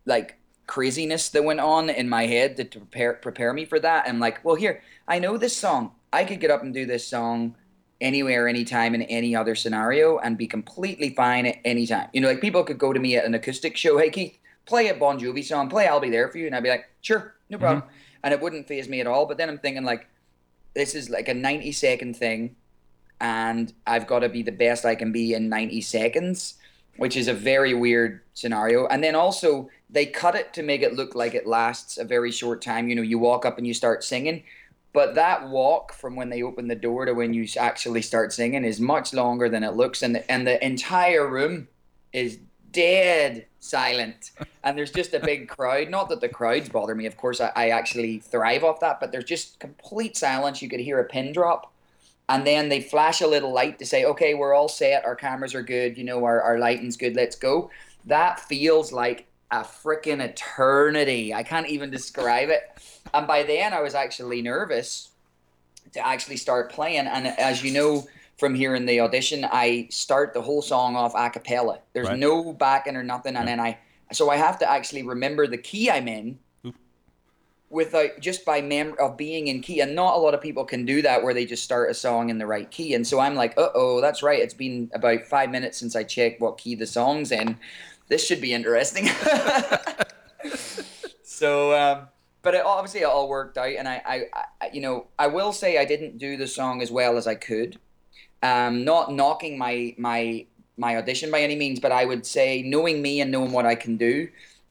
like 0.05 0.38
craziness 0.69 1.29
that 1.29 1.43
went 1.43 1.59
on 1.59 1.89
in 1.89 2.07
my 2.07 2.27
head 2.27 2.55
to, 2.55 2.63
to 2.63 2.77
prepare 2.77 3.13
prepare 3.13 3.51
me 3.53 3.65
for 3.65 3.79
that. 3.79 4.07
I'm 4.07 4.19
like, 4.19 4.45
well, 4.45 4.53
here 4.53 4.83
I 5.07 5.17
know 5.17 5.35
this 5.35 5.57
song. 5.57 5.93
I 6.13 6.23
could 6.23 6.39
get 6.39 6.51
up 6.51 6.61
and 6.61 6.71
do 6.71 6.85
this 6.85 7.05
song 7.07 7.55
anywhere, 7.99 8.47
anytime, 8.47 8.93
in 8.93 9.01
any 9.01 9.35
other 9.35 9.55
scenario, 9.55 10.19
and 10.19 10.37
be 10.37 10.45
completely 10.45 11.09
fine 11.09 11.47
at 11.47 11.57
any 11.65 11.87
time. 11.87 12.09
You 12.13 12.21
know, 12.21 12.27
like 12.27 12.39
people 12.39 12.63
could 12.63 12.77
go 12.77 12.93
to 12.93 12.99
me 12.99 13.15
at 13.15 13.25
an 13.25 13.33
acoustic 13.33 13.75
show. 13.77 13.97
Hey, 13.97 14.11
Keith, 14.11 14.37
play 14.67 14.89
a 14.89 14.93
Bon 14.93 15.19
Jovi 15.19 15.43
song. 15.43 15.69
Play 15.69 15.87
"I'll 15.87 15.99
Be 15.99 16.11
There 16.11 16.29
for 16.29 16.37
You," 16.37 16.45
and 16.45 16.55
I'd 16.55 16.63
be 16.63 16.69
like, 16.69 16.87
sure, 17.01 17.33
no 17.49 17.57
mm-hmm. 17.57 17.63
problem, 17.63 17.81
mm-hmm. 17.81 18.19
and 18.23 18.33
it 18.35 18.39
wouldn't 18.39 18.67
phase 18.67 18.87
me 18.87 19.01
at 19.01 19.07
all. 19.07 19.25
But 19.25 19.37
then 19.37 19.49
I'm 19.49 19.57
thinking 19.57 19.83
like, 19.83 20.07
this 20.75 20.93
is 20.93 21.09
like 21.09 21.27
a 21.29 21.33
90 21.33 21.71
second 21.71 22.15
thing, 22.15 22.55
and 23.19 23.73
I've 23.87 24.05
got 24.05 24.19
to 24.19 24.29
be 24.29 24.43
the 24.43 24.51
best 24.51 24.85
I 24.85 24.93
can 24.93 25.11
be 25.11 25.33
in 25.33 25.49
90 25.49 25.81
seconds 25.81 26.59
which 26.99 27.15
is 27.15 27.29
a 27.29 27.33
very 27.33 27.73
weird 27.73 28.21
scenario. 28.33 28.85
And 28.87 29.03
then 29.03 29.15
also 29.15 29.69
they 29.89 30.05
cut 30.05 30.35
it 30.35 30.53
to 30.53 30.63
make 30.63 30.81
it 30.81 30.93
look 30.93 31.15
like 31.15 31.33
it 31.33 31.47
lasts 31.47 31.97
a 31.97 32.03
very 32.03 32.31
short 32.31 32.61
time. 32.61 32.89
You 32.89 32.95
know, 32.95 33.01
you 33.01 33.19
walk 33.19 33.45
up 33.45 33.57
and 33.57 33.65
you 33.65 33.73
start 33.73 34.03
singing, 34.03 34.43
but 34.93 35.15
that 35.15 35.49
walk 35.49 35.93
from 35.93 36.15
when 36.15 36.29
they 36.29 36.43
open 36.43 36.67
the 36.67 36.75
door 36.75 37.05
to 37.05 37.13
when 37.13 37.33
you 37.33 37.47
actually 37.57 38.01
start 38.01 38.33
singing 38.33 38.63
is 38.63 38.79
much 38.79 39.13
longer 39.13 39.49
than 39.49 39.63
it 39.63 39.75
looks, 39.75 40.01
and 40.01 40.15
the, 40.15 40.31
and 40.31 40.45
the 40.45 40.63
entire 40.65 41.27
room 41.27 41.67
is 42.13 42.39
dead 42.71 43.45
silent. 43.59 44.31
And 44.63 44.77
there's 44.77 44.91
just 44.91 45.13
a 45.13 45.19
big 45.19 45.47
crowd. 45.47 45.89
Not 45.89 46.09
that 46.09 46.21
the 46.21 46.29
crowds 46.29 46.69
bother 46.69 46.95
me 46.95 47.05
of 47.05 47.17
course. 47.17 47.41
I, 47.41 47.51
I 47.55 47.69
actually 47.69 48.19
thrive 48.19 48.63
off 48.63 48.79
that. 48.81 48.99
But 48.99 49.11
there's 49.11 49.23
just 49.25 49.59
complete 49.59 50.15
silence. 50.17 50.61
You 50.61 50.69
could 50.69 50.79
hear 50.79 50.99
a 50.99 51.05
pin 51.05 51.31
drop. 51.31 51.71
And 52.27 52.45
then 52.45 52.69
they 52.69 52.79
flash 52.79 53.21
a 53.21 53.27
little 53.27 53.51
light 53.51 53.79
to 53.79 53.87
say, 53.87 54.05
okay, 54.05 54.35
we're 54.35 54.53
all 54.53 54.69
set, 54.69 55.03
our 55.03 55.15
cameras 55.15 55.55
are 55.55 55.63
good, 55.63 55.97
you 55.97 56.03
know, 56.03 56.23
our, 56.25 56.39
our 56.39 56.59
lighting's 56.59 56.95
good, 56.95 57.15
let's 57.15 57.35
go. 57.35 57.71
That 58.05 58.39
feels 58.39 58.91
like 58.91 59.25
a 59.51 59.61
freaking 59.61 60.21
eternity. 60.21 61.33
I 61.33 61.43
can't 61.43 61.67
even 61.67 61.89
describe 61.89 62.49
it. 62.49 62.63
And 63.13 63.27
by 63.27 63.43
then, 63.43 63.73
I 63.73 63.81
was 63.81 63.95
actually 63.95 64.41
nervous 64.41 65.09
to 65.93 66.05
actually 66.05 66.37
start 66.37 66.71
playing. 66.71 67.07
And 67.07 67.27
as 67.27 67.63
you 67.63 67.71
know 67.71 68.07
from 68.37 68.53
hearing 68.53 68.85
the 68.85 68.99
audition, 69.01 69.45
I 69.51 69.87
start 69.89 70.33
the 70.33 70.41
whole 70.41 70.61
song 70.61 70.95
off 70.95 71.13
a 71.15 71.29
cappella. 71.29 71.79
There's 71.93 72.07
right. 72.07 72.19
no 72.19 72.53
backing 72.53 72.95
or 72.95 73.03
nothing. 73.03 73.35
And 73.35 73.47
then 73.47 73.59
I, 73.59 73.79
so 74.11 74.29
I 74.29 74.37
have 74.37 74.59
to 74.59 74.69
actually 74.69 75.03
remember 75.03 75.47
the 75.47 75.57
key 75.57 75.89
I'm 75.89 76.07
in 76.07 76.37
without 77.69 78.19
just 78.19 78.45
by 78.45 78.61
mem 78.61 78.95
of 78.99 79.15
being 79.15 79.47
in 79.47 79.61
key 79.61 79.79
and 79.79 79.95
not 79.95 80.15
a 80.15 80.17
lot 80.17 80.33
of 80.33 80.41
people 80.41 80.65
can 80.65 80.85
do 80.85 81.01
that 81.01 81.21
where 81.21 81.33
they 81.33 81.45
just 81.45 81.63
start 81.63 81.89
a 81.89 81.93
song 81.93 82.29
in 82.29 82.37
the 82.39 82.45
right 82.45 82.71
key 82.71 82.95
and 82.95 83.05
so 83.05 83.19
i'm 83.19 83.35
like 83.35 83.55
uh-oh 83.57 84.01
that's 84.01 84.23
right 84.23 84.39
it's 84.39 84.55
been 84.55 84.89
about 84.93 85.23
five 85.25 85.51
minutes 85.51 85.77
since 85.77 85.95
i 85.95 86.03
checked 86.03 86.41
what 86.41 86.57
key 86.57 86.73
the 86.73 86.87
song's 86.87 87.31
in 87.31 87.55
this 88.09 88.25
should 88.25 88.41
be 88.41 88.53
interesting 88.53 89.07
so 91.23 91.73
um, 91.73 92.07
but 92.41 92.53
it, 92.53 92.65
obviously 92.65 93.01
it 93.01 93.05
all 93.05 93.29
worked 93.29 93.57
out 93.57 93.71
and 93.71 93.87
I, 93.87 94.01
I, 94.05 94.23
I 94.61 94.69
you 94.73 94.81
know 94.81 95.07
i 95.17 95.27
will 95.27 95.53
say 95.53 95.77
i 95.77 95.85
didn't 95.85 96.17
do 96.17 96.37
the 96.37 96.47
song 96.47 96.81
as 96.81 96.91
well 96.91 97.17
as 97.17 97.27
i 97.27 97.35
could 97.35 97.79
um, 98.43 98.83
not 98.83 99.13
knocking 99.13 99.57
my 99.57 99.95
my 99.97 100.45
my 100.77 100.97
audition 100.97 101.31
by 101.31 101.41
any 101.41 101.55
means 101.55 101.79
but 101.79 101.91
i 101.91 102.03
would 102.03 102.25
say 102.25 102.61
knowing 102.61 103.01
me 103.01 103.21
and 103.21 103.31
knowing 103.31 103.51
what 103.51 103.65
i 103.65 103.75
can 103.75 103.97
do 103.97 104.27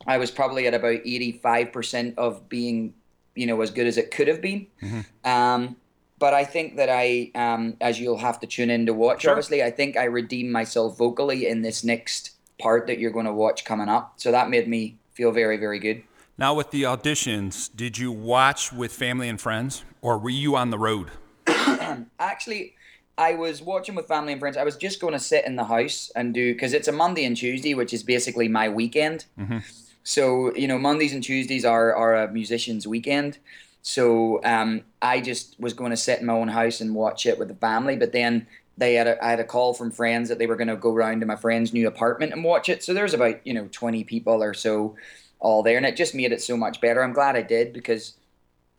I 0.06 0.18
was 0.18 0.30
probably 0.30 0.66
at 0.66 0.74
about 0.74 1.02
85% 1.04 2.14
of 2.16 2.48
being, 2.48 2.94
you 3.34 3.46
know, 3.46 3.60
as 3.60 3.70
good 3.70 3.86
as 3.86 3.98
it 3.98 4.10
could 4.10 4.28
have 4.28 4.40
been. 4.40 4.66
Mm-hmm. 4.82 5.30
Um, 5.30 5.76
but 6.18 6.34
I 6.34 6.44
think 6.44 6.76
that 6.76 6.88
I, 6.88 7.30
um, 7.34 7.76
as 7.80 8.00
you'll 8.00 8.18
have 8.18 8.40
to 8.40 8.46
tune 8.46 8.70
in 8.70 8.86
to 8.86 8.94
watch, 8.94 9.22
Sure. 9.22 9.32
obviously, 9.32 9.62
I 9.62 9.70
think 9.70 9.96
I 9.96 10.04
redeemed 10.04 10.50
myself 10.50 10.96
vocally 10.96 11.46
in 11.46 11.62
this 11.62 11.84
next 11.84 12.30
part 12.58 12.86
that 12.86 12.98
you're 12.98 13.10
going 13.10 13.26
to 13.26 13.32
watch 13.32 13.64
coming 13.64 13.88
up. 13.88 14.14
So 14.16 14.30
that 14.32 14.50
made 14.50 14.68
me 14.68 14.96
feel 15.12 15.32
very, 15.32 15.56
very 15.56 15.78
good. 15.78 16.02
Now, 16.36 16.54
with 16.54 16.70
the 16.70 16.84
auditions, 16.84 17.68
did 17.74 17.98
you 17.98 18.12
watch 18.12 18.72
with 18.72 18.92
family 18.92 19.28
and 19.28 19.40
friends, 19.40 19.84
or 20.00 20.18
were 20.18 20.30
you 20.30 20.54
on 20.54 20.70
the 20.70 20.78
road? 20.78 21.10
Actually, 22.20 22.74
I 23.16 23.34
was 23.34 23.60
watching 23.60 23.96
with 23.96 24.06
family 24.06 24.32
and 24.32 24.40
friends. 24.40 24.56
I 24.56 24.62
was 24.62 24.76
just 24.76 25.00
going 25.00 25.14
to 25.14 25.18
sit 25.18 25.44
in 25.44 25.56
the 25.56 25.64
house 25.64 26.12
and 26.14 26.32
do 26.32 26.52
because 26.54 26.72
it's 26.72 26.86
a 26.86 26.92
Monday 26.92 27.24
and 27.24 27.36
Tuesday, 27.36 27.74
which 27.74 27.92
is 27.92 28.04
basically 28.04 28.46
my 28.46 28.68
weekend. 28.68 29.24
So 30.04 30.54
you 30.54 30.68
know, 30.68 30.78
Mondays 30.78 31.12
and 31.12 31.22
Tuesdays 31.22 31.64
are 31.64 31.94
are 31.94 32.14
a 32.14 32.32
musician's 32.32 32.86
weekend. 32.86 33.38
So 33.82 34.42
um, 34.44 34.82
I 35.02 35.20
just 35.20 35.58
was 35.58 35.74
going 35.74 35.90
to 35.90 35.96
sit 35.96 36.20
in 36.20 36.26
my 36.26 36.34
own 36.34 36.48
house 36.48 36.80
and 36.80 36.94
watch 36.94 37.26
it 37.26 37.38
with 37.38 37.48
the 37.48 37.54
family. 37.54 37.96
But 37.96 38.12
then 38.12 38.46
they 38.78 38.94
had 38.94 39.08
a, 39.08 39.24
I 39.24 39.30
had 39.30 39.40
a 39.40 39.44
call 39.44 39.74
from 39.74 39.90
friends 39.90 40.28
that 40.28 40.38
they 40.38 40.46
were 40.46 40.56
going 40.56 40.68
to 40.68 40.76
go 40.76 40.92
round 40.92 41.20
to 41.20 41.26
my 41.26 41.36
friend's 41.36 41.72
new 41.72 41.88
apartment 41.88 42.32
and 42.32 42.44
watch 42.44 42.68
it. 42.68 42.84
So 42.84 42.94
there's 42.94 43.12
about 43.12 43.44
you 43.46 43.52
know 43.52 43.68
20 43.70 44.04
people 44.04 44.42
or 44.42 44.54
so 44.54 44.96
all 45.40 45.62
there, 45.62 45.76
and 45.76 45.86
it 45.86 45.96
just 45.96 46.14
made 46.14 46.32
it 46.32 46.40
so 46.40 46.56
much 46.56 46.80
better. 46.80 47.02
I'm 47.02 47.12
glad 47.12 47.36
I 47.36 47.42
did 47.42 47.72
because 47.72 48.14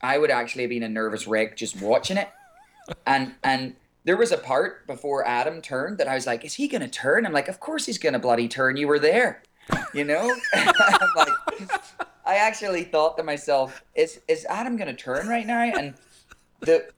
I 0.02 0.18
would 0.18 0.32
actually 0.32 0.64
have 0.64 0.70
been 0.70 0.84
a 0.84 0.90
nervous 0.90 1.28
wreck 1.28 1.56
just 1.56 1.82
watching 1.82 2.18
it. 2.18 2.30
and 3.06 3.36
and 3.44 3.76
there 4.06 4.18
was 4.18 4.32
a 4.32 4.38
part 4.38 4.88
before 4.88 5.28
Adam 5.28 5.62
turned 5.62 5.98
that 5.98 6.08
I 6.08 6.16
was 6.16 6.26
like, 6.26 6.46
is 6.46 6.54
he 6.54 6.68
gonna 6.68 6.88
turn? 6.88 7.26
I'm 7.26 7.34
like, 7.34 7.50
of 7.50 7.60
course 7.60 7.86
he's 7.86 7.98
gonna 7.98 8.20
bloody 8.20 8.48
turn. 8.48 8.78
You 8.78 8.88
were 8.88 9.00
there, 9.00 9.44
you 9.94 10.06
know. 10.06 10.34
I'm 10.54 11.10
like, 11.16 11.70
I 12.26 12.36
actually 12.36 12.86
thought 12.86 13.18
to 13.18 13.24
myself, 13.24 13.84
is 13.96 14.22
is 14.30 14.46
Adam 14.46 14.78
gonna 14.78 14.94
turn 14.94 15.28
right 15.28 15.46
now? 15.46 15.62
And 15.62 15.94
the, 16.62 16.90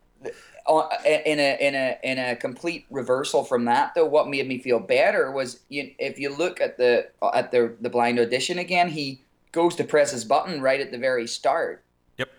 Uh, 0.67 0.87
in 1.05 1.39
a 1.39 1.57
in 1.59 1.75
a 1.75 1.97
in 2.03 2.19
a 2.19 2.35
complete 2.35 2.85
reversal 2.89 3.43
from 3.43 3.65
that 3.65 3.93
though, 3.95 4.05
what 4.05 4.29
made 4.29 4.47
me 4.47 4.59
feel 4.59 4.79
better 4.79 5.31
was 5.31 5.61
you, 5.69 5.91
if 5.97 6.19
you 6.19 6.35
look 6.35 6.61
at 6.61 6.77
the 6.77 7.09
uh, 7.21 7.31
at 7.33 7.51
the 7.51 7.75
the 7.81 7.89
blind 7.89 8.19
audition 8.19 8.59
again, 8.59 8.89
he 8.89 9.21
goes 9.51 9.75
to 9.75 9.83
press 9.83 10.11
his 10.11 10.23
button 10.23 10.61
right 10.61 10.79
at 10.79 10.91
the 10.91 10.97
very 10.97 11.27
start. 11.27 11.83
Yep. 12.17 12.29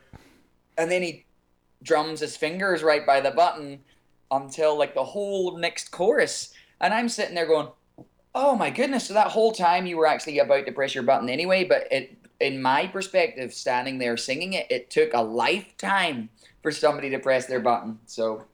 and 0.79 0.91
then 0.91 1.03
he 1.03 1.25
drums 1.83 2.21
his 2.21 2.37
fingers 2.37 2.83
right 2.83 3.05
by 3.05 3.21
the 3.21 3.33
button 3.33 3.81
until 4.31 4.79
like 4.79 4.95
the 4.95 5.05
whole 5.05 5.59
next 5.59 5.91
chorus. 5.91 6.53
And 6.81 6.93
i'm 6.95 7.09
sitting 7.09 7.35
there 7.35 7.47
going 7.47 7.69
oh 8.35 8.57
my 8.57 8.71
goodness. 8.71 9.09
So 9.09 9.15
that 9.15 9.29
whole 9.29 9.53
time 9.53 9.87
you 9.87 9.97
were 9.97 10.07
actually 10.07 10.39
about 10.39 10.67
to 10.67 10.73
press 10.73 10.95
your 10.95 11.05
button 11.05 11.29
anyway 11.29 11.65
but 11.65 11.87
it 11.91 12.17
in 12.43 12.61
my 12.61 12.87
perspective 12.87 13.53
standing 13.55 13.99
there 13.99 14.17
singing 14.17 14.53
it 14.53 14.67
it 14.71 14.91
took 14.91 15.15
a 15.15 15.23
lifetime 15.23 16.29
for 16.63 16.71
somebody 16.71 17.09
to 17.09 17.19
press 17.19 17.47
their 17.47 17.61
button 17.61 17.99
so 18.07 18.45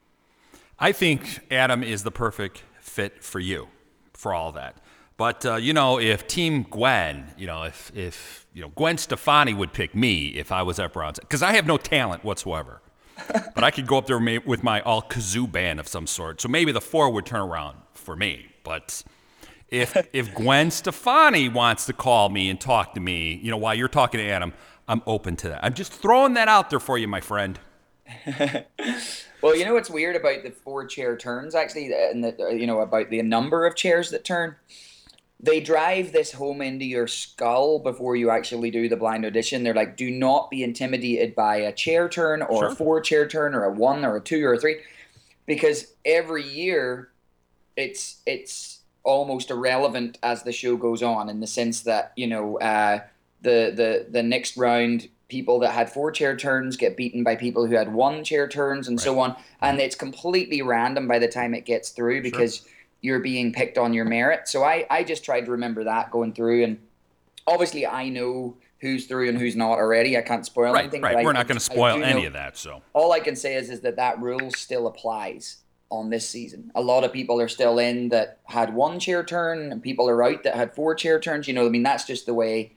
I 0.78 0.92
think 0.92 1.40
Adam 1.50 1.82
is 1.82 2.04
the 2.04 2.12
perfect 2.12 2.62
fit 2.80 3.24
for 3.24 3.40
you, 3.40 3.68
for 4.12 4.32
all 4.32 4.52
that. 4.52 4.76
But 5.16 5.44
uh, 5.44 5.56
you 5.56 5.72
know, 5.72 5.98
if 5.98 6.28
Team 6.28 6.62
Gwen, 6.62 7.34
you 7.36 7.48
know, 7.48 7.64
if 7.64 7.90
if 7.96 8.46
you 8.54 8.62
know 8.62 8.68
Gwen 8.76 8.96
Stefani 8.96 9.54
would 9.54 9.72
pick 9.72 9.96
me 9.96 10.28
if 10.28 10.52
I 10.52 10.62
was 10.62 10.78
up 10.78 10.94
around, 10.94 11.18
because 11.20 11.42
I 11.42 11.52
have 11.54 11.66
no 11.66 11.76
talent 11.76 12.22
whatsoever. 12.22 12.80
but 13.32 13.64
I 13.64 13.72
could 13.72 13.88
go 13.88 13.98
up 13.98 14.06
there 14.06 14.20
with 14.46 14.62
my 14.62 14.80
all 14.82 15.02
kazoo 15.02 15.50
band 15.50 15.80
of 15.80 15.88
some 15.88 16.06
sort. 16.06 16.40
So 16.40 16.48
maybe 16.48 16.70
the 16.70 16.80
four 16.80 17.10
would 17.10 17.26
turn 17.26 17.40
around 17.40 17.76
for 17.92 18.14
me. 18.14 18.46
But 18.62 19.02
if 19.70 19.96
if 20.12 20.34
Gwen 20.34 20.70
Stefani 20.70 21.48
wants 21.48 21.86
to 21.86 21.92
call 21.92 22.28
me 22.28 22.48
and 22.50 22.60
talk 22.60 22.94
to 22.94 23.00
me, 23.00 23.34
you 23.42 23.50
know, 23.50 23.56
while 23.56 23.74
you're 23.74 23.88
talking 23.88 24.18
to 24.20 24.28
Adam, 24.28 24.52
I'm 24.86 25.02
open 25.06 25.36
to 25.36 25.48
that. 25.50 25.64
I'm 25.64 25.74
just 25.74 25.92
throwing 25.92 26.34
that 26.34 26.48
out 26.48 26.70
there 26.70 26.80
for 26.80 26.98
you, 26.98 27.08
my 27.08 27.20
friend. 27.20 27.58
Well, 29.40 29.54
you 29.54 29.64
know 29.64 29.74
what's 29.74 29.88
weird 29.90 30.16
about 30.16 30.42
the 30.42 30.50
four 30.50 30.84
chair 30.86 31.16
turns 31.16 31.54
actually, 31.54 31.92
and 31.92 32.24
the, 32.24 32.56
you 32.58 32.66
know 32.66 32.80
about 32.80 33.08
the 33.08 33.22
number 33.22 33.66
of 33.66 33.76
chairs 33.76 34.10
that 34.10 34.24
turn. 34.24 34.56
They 35.38 35.60
drive 35.60 36.10
this 36.10 36.32
home 36.32 36.60
into 36.60 36.84
your 36.84 37.06
skull 37.06 37.78
before 37.78 38.16
you 38.16 38.30
actually 38.30 38.72
do 38.72 38.88
the 38.88 38.96
blind 38.96 39.24
audition. 39.24 39.62
They're 39.62 39.74
like, 39.74 39.96
do 39.96 40.10
not 40.10 40.50
be 40.50 40.64
intimidated 40.64 41.36
by 41.36 41.58
a 41.58 41.72
chair 41.72 42.08
turn 42.08 42.42
or 42.42 42.62
Sure. 42.62 42.68
a 42.70 42.74
four 42.74 43.00
chair 43.00 43.28
turn 43.28 43.54
or 43.54 43.62
a 43.62 43.72
one 43.72 44.04
or 44.04 44.16
a 44.16 44.20
two 44.20 44.44
or 44.44 44.54
a 44.54 44.58
three, 44.58 44.80
because 45.46 45.94
every 46.04 46.42
year, 46.42 47.10
it's 47.76 48.20
it's 48.26 48.77
almost 49.08 49.50
irrelevant 49.50 50.18
as 50.22 50.42
the 50.42 50.52
show 50.52 50.76
goes 50.76 51.02
on 51.02 51.28
in 51.28 51.40
the 51.40 51.46
sense 51.46 51.80
that 51.82 52.12
you 52.14 52.26
know 52.26 52.58
uh, 52.60 53.00
the 53.42 53.72
the 53.74 54.06
the 54.10 54.22
next 54.22 54.56
round 54.56 55.08
people 55.28 55.58
that 55.60 55.72
had 55.72 55.90
four 55.90 56.10
chair 56.10 56.36
turns 56.36 56.76
get 56.76 56.96
beaten 56.96 57.22
by 57.24 57.34
people 57.36 57.66
who 57.66 57.74
had 57.74 57.92
one 57.92 58.24
chair 58.24 58.48
turns 58.48 58.88
and 58.88 58.98
so 58.98 59.18
on. 59.20 59.36
And 59.60 59.78
it's 59.78 59.94
completely 59.94 60.62
random 60.62 61.06
by 61.06 61.18
the 61.18 61.28
time 61.28 61.52
it 61.54 61.66
gets 61.66 61.90
through 61.90 62.22
because 62.22 62.66
you're 63.02 63.18
being 63.20 63.52
picked 63.52 63.76
on 63.76 63.92
your 63.92 64.06
merit. 64.06 64.48
So 64.48 64.64
i 64.64 64.86
i 64.90 65.04
just 65.04 65.24
tried 65.24 65.44
to 65.44 65.50
remember 65.50 65.84
that 65.84 66.10
going 66.10 66.32
through. 66.32 66.64
And 66.64 66.78
obviously 67.46 67.86
i 67.86 68.08
know 68.08 68.56
who's 68.80 69.06
through 69.06 69.28
and 69.28 69.36
who's 69.38 69.56
not 69.56 69.72
already. 69.72 70.16
I 70.16 70.22
can't 70.22 70.46
spoil 70.46 70.72
Right, 70.72 70.82
anything 70.84 71.02
right. 71.02 71.16
but 71.16 71.24
We're 71.24 71.32
not 71.32 71.48
going 71.48 71.58
to 71.58 71.64
spoil 71.64 72.02
any 72.02 72.20
know- 72.22 72.26
of 72.28 72.32
that. 72.34 72.56
So. 72.56 72.80
all 72.94 73.12
I 73.12 73.20
can 73.20 73.36
say 73.36 73.54
is 73.56 73.68
is 73.70 73.80
that 73.80 73.96
that 73.96 74.18
rule 74.20 74.50
still 74.52 74.86
applies 74.86 75.58
on 75.90 76.10
this 76.10 76.28
season. 76.28 76.70
A 76.74 76.80
lot 76.80 77.04
of 77.04 77.12
people 77.12 77.40
are 77.40 77.48
still 77.48 77.78
in 77.78 78.08
that 78.10 78.38
had 78.44 78.74
one 78.74 78.98
chair 79.00 79.24
turn, 79.24 79.72
and 79.72 79.82
people 79.82 80.08
are 80.08 80.22
out 80.22 80.42
that 80.44 80.54
had 80.54 80.74
four 80.74 80.94
chair 80.94 81.18
turns. 81.18 81.48
You 81.48 81.54
know, 81.54 81.66
I 81.66 81.70
mean, 81.70 81.82
that's 81.82 82.04
just 82.04 82.26
the 82.26 82.34
way. 82.34 82.72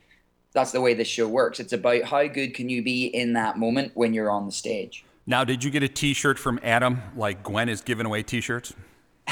That's 0.53 0.72
the 0.72 0.82
way 0.82 0.94
this 0.94 1.08
show 1.08 1.27
works. 1.27 1.60
It's 1.60 1.74
about 1.74 2.03
how 2.03 2.27
good 2.27 2.53
can 2.53 2.68
you 2.70 2.82
be 2.84 3.06
in 3.06 3.34
that 3.34 3.58
moment 3.58 3.91
when 3.96 4.13
you're 4.13 4.30
on 4.32 4.46
the 4.46 4.51
stage. 4.51 5.03
now, 5.25 5.44
did 5.46 5.63
you 5.63 5.72
get 5.72 5.82
a 5.84 5.88
T-shirt 5.88 6.38
from 6.39 6.60
Adam? 6.63 7.01
Like 7.15 7.41
Gwen 7.44 7.70
is 7.70 7.82
giving 7.82 8.06
away 8.06 8.24
T-shirts. 8.24 8.74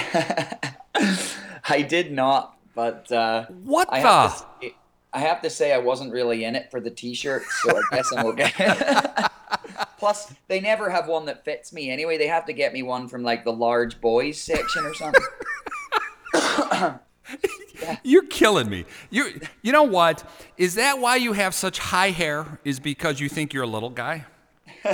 I 1.68 1.82
did 1.88 2.12
not, 2.12 2.58
but 2.76 3.12
uh, 3.12 3.46
What 3.64 3.88
I 3.92 4.02
the? 4.02 4.08
have, 4.08 4.46
say, 4.62 4.76
I 5.14 5.20
have 5.20 5.42
to 5.42 5.50
say 5.50 5.74
I 5.74 5.78
wasn't 5.78 6.12
really 6.14 6.44
in 6.46 6.56
it 6.56 6.72
for 6.72 6.80
the 6.80 6.90
T-shirt, 6.90 7.44
so 7.64 7.78
I 7.78 7.82
guess 7.96 8.12
I'm 8.16 8.26
okay. 8.28 8.52
Plus, 10.00 10.34
they 10.48 10.62
never 10.62 10.90
have 10.90 11.08
one 11.10 11.26
that 11.26 11.44
fits 11.44 11.74
me 11.74 11.92
anyway. 11.92 12.18
They 12.18 12.28
have 12.28 12.46
to 12.46 12.54
get 12.54 12.72
me 12.72 12.84
one 12.84 13.10
from 13.10 13.22
like 13.22 13.44
the 13.44 13.52
large 13.52 14.00
boys 14.00 14.40
section 14.40 14.86
or 14.86 14.94
something. 14.94 15.22
You're 18.04 18.26
killing 18.28 18.70
me. 18.70 18.86
You 19.10 19.42
you 19.62 19.74
know 19.74 19.84
what? 19.84 20.24
Is 20.58 20.76
that 20.76 21.00
why 21.00 21.18
you 21.18 21.34
have 21.34 21.54
such 21.54 21.80
high 21.80 22.12
hair? 22.12 22.60
Is 22.64 22.80
because 22.80 23.20
you 23.20 23.28
think 23.28 23.54
you're 23.54 23.64
a 23.64 23.68
little 23.68 23.90
guy? 23.90 24.26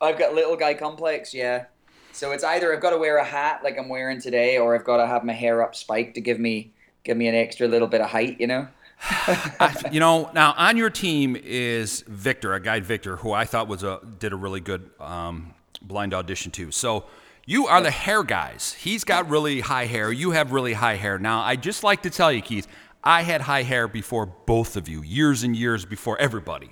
I've 0.00 0.18
got 0.18 0.34
little 0.34 0.56
guy 0.56 0.74
complex, 0.74 1.34
yeah. 1.34 1.66
So 2.12 2.30
it's 2.30 2.44
either 2.44 2.72
I've 2.72 2.80
got 2.80 2.90
to 2.90 2.98
wear 2.98 3.16
a 3.16 3.24
hat 3.24 3.62
like 3.64 3.78
I'm 3.78 3.88
wearing 3.88 4.20
today, 4.20 4.58
or 4.58 4.76
I've 4.76 4.84
got 4.84 4.98
to 4.98 5.06
have 5.06 5.24
my 5.24 5.32
hair 5.32 5.62
up 5.62 5.74
spiked 5.74 6.14
to 6.14 6.20
give 6.20 6.38
me 6.38 6.72
give 7.02 7.16
me 7.16 7.26
an 7.26 7.34
extra 7.34 7.66
little 7.66 7.88
bit 7.88 8.00
of 8.00 8.10
height, 8.10 8.40
you 8.40 8.46
know. 8.46 8.68
I, 9.04 9.74
you 9.90 10.00
know, 10.00 10.30
now 10.32 10.54
on 10.56 10.76
your 10.76 10.90
team 10.90 11.36
is 11.36 12.02
Victor, 12.06 12.54
a 12.54 12.60
guy 12.60 12.80
Victor, 12.80 13.16
who 13.16 13.32
I 13.32 13.44
thought 13.44 13.68
was 13.68 13.82
a 13.82 14.00
did 14.18 14.32
a 14.32 14.36
really 14.36 14.60
good 14.60 14.90
um, 15.00 15.54
blind 15.80 16.14
audition 16.14 16.52
too. 16.52 16.70
So 16.70 17.04
you 17.44 17.66
are 17.66 17.80
the 17.80 17.90
hair 17.90 18.22
guys. 18.22 18.74
He's 18.78 19.02
got 19.04 19.28
really 19.28 19.60
high 19.60 19.86
hair. 19.86 20.12
You 20.12 20.30
have 20.30 20.52
really 20.52 20.74
high 20.74 20.96
hair. 20.96 21.18
Now 21.18 21.40
I 21.40 21.56
just 21.56 21.82
like 21.82 22.02
to 22.02 22.10
tell 22.10 22.30
you, 22.30 22.40
Keith, 22.40 22.68
I 23.02 23.22
had 23.22 23.42
high 23.42 23.64
hair 23.64 23.88
before 23.88 24.26
both 24.26 24.76
of 24.76 24.88
you, 24.88 25.02
years 25.02 25.42
and 25.42 25.56
years 25.56 25.84
before 25.84 26.18
everybody. 26.18 26.70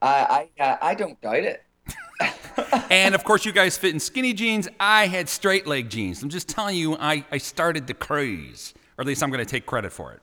I 0.00 0.48
I 0.58 0.62
uh, 0.62 0.76
I 0.80 0.94
don't 0.94 1.20
doubt 1.20 1.44
it. 1.44 1.62
And 2.90 3.14
of 3.14 3.24
course, 3.24 3.44
you 3.44 3.52
guys 3.52 3.76
fit 3.76 3.92
in 3.92 4.00
skinny 4.00 4.32
jeans. 4.32 4.68
I 4.80 5.06
had 5.06 5.28
straight 5.28 5.66
leg 5.66 5.90
jeans. 5.90 6.22
I'm 6.22 6.30
just 6.30 6.48
telling 6.48 6.76
you, 6.76 6.96
I, 6.96 7.24
I 7.30 7.36
started 7.36 7.86
the 7.86 7.92
craze, 7.92 8.72
or 8.96 9.02
at 9.02 9.06
least 9.06 9.22
I'm 9.22 9.30
going 9.30 9.44
to 9.44 9.50
take 9.50 9.66
credit 9.66 9.92
for 9.92 10.12
it. 10.12 10.22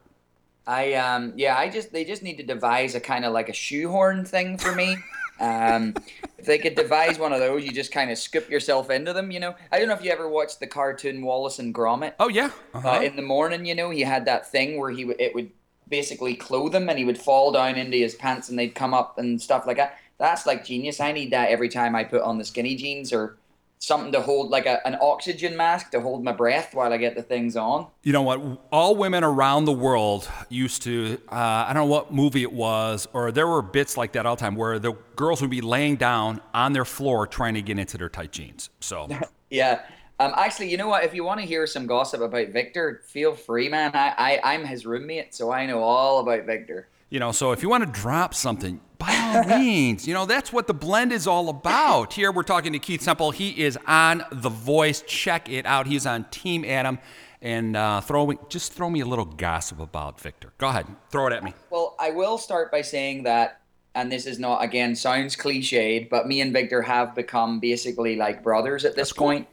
I 0.65 0.93
um 0.93 1.33
yeah, 1.35 1.57
I 1.57 1.69
just 1.69 1.91
they 1.91 2.05
just 2.05 2.23
need 2.23 2.37
to 2.37 2.43
devise 2.43 2.95
a 2.95 2.99
kind 2.99 3.25
of 3.25 3.33
like 3.33 3.49
a 3.49 3.53
shoehorn 3.53 4.25
thing 4.25 4.57
for 4.57 4.73
me. 4.73 4.97
Um, 5.39 5.95
if 6.37 6.45
they 6.45 6.57
could 6.57 6.75
devise 6.75 7.17
one 7.17 7.33
of 7.33 7.39
those, 7.39 7.65
you 7.65 7.71
just 7.71 7.91
kind 7.91 8.11
of 8.11 8.17
scoop 8.17 8.49
yourself 8.49 8.89
into 8.89 9.13
them. 9.13 9.31
You 9.31 9.39
know, 9.39 9.55
I 9.71 9.79
don't 9.79 9.87
know 9.87 9.93
if 9.93 10.03
you 10.03 10.11
ever 10.11 10.29
watched 10.29 10.59
the 10.59 10.67
cartoon 10.67 11.21
Wallace 11.23 11.59
and 11.59 11.73
Gromit. 11.73 12.13
Oh 12.19 12.29
yeah, 12.29 12.51
uh-huh. 12.73 12.89
uh, 12.89 13.01
in 13.01 13.15
the 13.15 13.21
morning, 13.21 13.65
you 13.65 13.75
know, 13.75 13.89
he 13.89 14.01
had 14.01 14.25
that 14.25 14.49
thing 14.49 14.77
where 14.77 14.91
he 14.91 15.03
w- 15.03 15.17
it 15.19 15.35
would 15.35 15.51
basically 15.89 16.35
clothe 16.35 16.73
him 16.73 16.89
and 16.89 16.97
he 16.97 17.05
would 17.05 17.17
fall 17.17 17.51
down 17.51 17.75
into 17.75 17.97
his 17.97 18.15
pants 18.15 18.49
and 18.49 18.57
they'd 18.57 18.73
come 18.73 18.93
up 18.93 19.17
and 19.17 19.41
stuff 19.41 19.67
like 19.67 19.77
that. 19.77 19.97
That's 20.17 20.45
like 20.45 20.65
genius. 20.65 20.99
I 20.99 21.11
need 21.11 21.31
that 21.31 21.49
every 21.49 21.69
time 21.69 21.95
I 21.95 22.03
put 22.03 22.21
on 22.21 22.37
the 22.37 22.45
skinny 22.45 22.75
jeans 22.75 23.11
or 23.11 23.37
something 23.83 24.13
to 24.13 24.21
hold 24.21 24.49
like 24.49 24.65
a, 24.65 24.85
an 24.87 24.97
oxygen 25.01 25.57
mask 25.57 25.91
to 25.91 25.99
hold 25.99 26.23
my 26.23 26.31
breath 26.31 26.73
while 26.73 26.93
I 26.93 26.97
get 26.97 27.15
the 27.15 27.21
things 27.21 27.57
on. 27.57 27.87
You 28.01 28.13
know 28.13 28.21
what? 28.21 28.61
All 28.71 28.95
women 28.95 29.25
around 29.25 29.65
the 29.65 29.73
world 29.73 30.29
used 30.47 30.83
to, 30.83 31.19
uh, 31.29 31.65
I 31.67 31.73
don't 31.73 31.83
know 31.83 31.93
what 31.93 32.13
movie 32.13 32.43
it 32.43 32.53
was, 32.53 33.09
or 33.11 33.33
there 33.33 33.45
were 33.45 33.61
bits 33.61 33.97
like 33.97 34.13
that 34.13 34.25
all 34.25 34.37
the 34.37 34.39
time 34.39 34.55
where 34.55 34.79
the 34.79 34.93
girls 35.17 35.41
would 35.41 35.49
be 35.49 35.59
laying 35.59 35.97
down 35.97 36.39
on 36.53 36.71
their 36.71 36.85
floor 36.85 37.27
trying 37.27 37.55
to 37.55 37.61
get 37.61 37.77
into 37.77 37.97
their 37.97 38.07
tight 38.07 38.31
jeans. 38.31 38.69
So, 38.79 39.09
Yeah. 39.49 39.81
Um, 40.19 40.31
actually, 40.37 40.69
you 40.69 40.77
know 40.77 40.87
what? 40.87 41.03
If 41.03 41.13
you 41.13 41.25
want 41.25 41.41
to 41.41 41.45
hear 41.45 41.67
some 41.67 41.85
gossip 41.85 42.21
about 42.21 42.49
Victor, 42.49 43.01
feel 43.05 43.35
free, 43.35 43.67
man. 43.67 43.91
I, 43.93 44.13
I 44.17 44.53
I'm 44.53 44.63
his 44.63 44.85
roommate, 44.85 45.35
so 45.35 45.51
I 45.51 45.65
know 45.65 45.83
all 45.83 46.19
about 46.19 46.45
Victor. 46.45 46.87
You 47.13 47.19
know, 47.19 47.31
so 47.31 47.51
if 47.51 47.61
you 47.61 47.69
want 47.69 47.83
to 47.83 48.01
drop 48.01 48.33
something, 48.33 48.81
by 48.97 49.15
all 49.15 49.43
means, 49.59 50.07
you 50.07 50.15
know, 50.15 50.25
that's 50.25 50.51
what 50.51 50.65
the 50.65 50.73
blend 50.73 51.11
is 51.11 51.27
all 51.27 51.47
about. 51.49 52.13
Here 52.13 52.31
we're 52.31 52.41
talking 52.41 52.73
to 52.73 52.79
Keith 52.79 53.03
Semple. 53.03 53.29
He 53.29 53.51
is 53.61 53.77
on 53.85 54.23
The 54.31 54.49
Voice. 54.49 55.03
Check 55.05 55.47
it 55.47 55.67
out. 55.67 55.85
He's 55.85 56.07
on 56.07 56.23
Team 56.31 56.65
Adam. 56.65 56.97
And 57.39 57.77
uh, 57.77 58.01
throw 58.01 58.25
me, 58.25 58.37
just 58.49 58.73
throw 58.73 58.89
me 58.89 59.01
a 59.01 59.05
little 59.05 59.25
gossip 59.25 59.79
about 59.79 60.19
Victor. 60.21 60.53
Go 60.57 60.69
ahead, 60.69 60.87
throw 61.11 61.27
it 61.27 61.33
at 61.33 61.43
me. 61.43 61.53
Well, 61.69 61.95
I 61.99 62.09
will 62.09 62.39
start 62.39 62.71
by 62.71 62.81
saying 62.81 63.21
that, 63.23 63.61
and 63.93 64.11
this 64.11 64.25
is 64.25 64.39
not 64.39 64.63
again 64.63 64.95
sounds 64.95 65.35
cliched, 65.35 66.09
but 66.09 66.25
me 66.25 66.41
and 66.41 66.51
Victor 66.51 66.81
have 66.81 67.13
become 67.13 67.59
basically 67.59 68.15
like 68.15 68.41
brothers 68.41 68.85
at 68.85 68.95
this 68.95 69.11
point. 69.13 69.47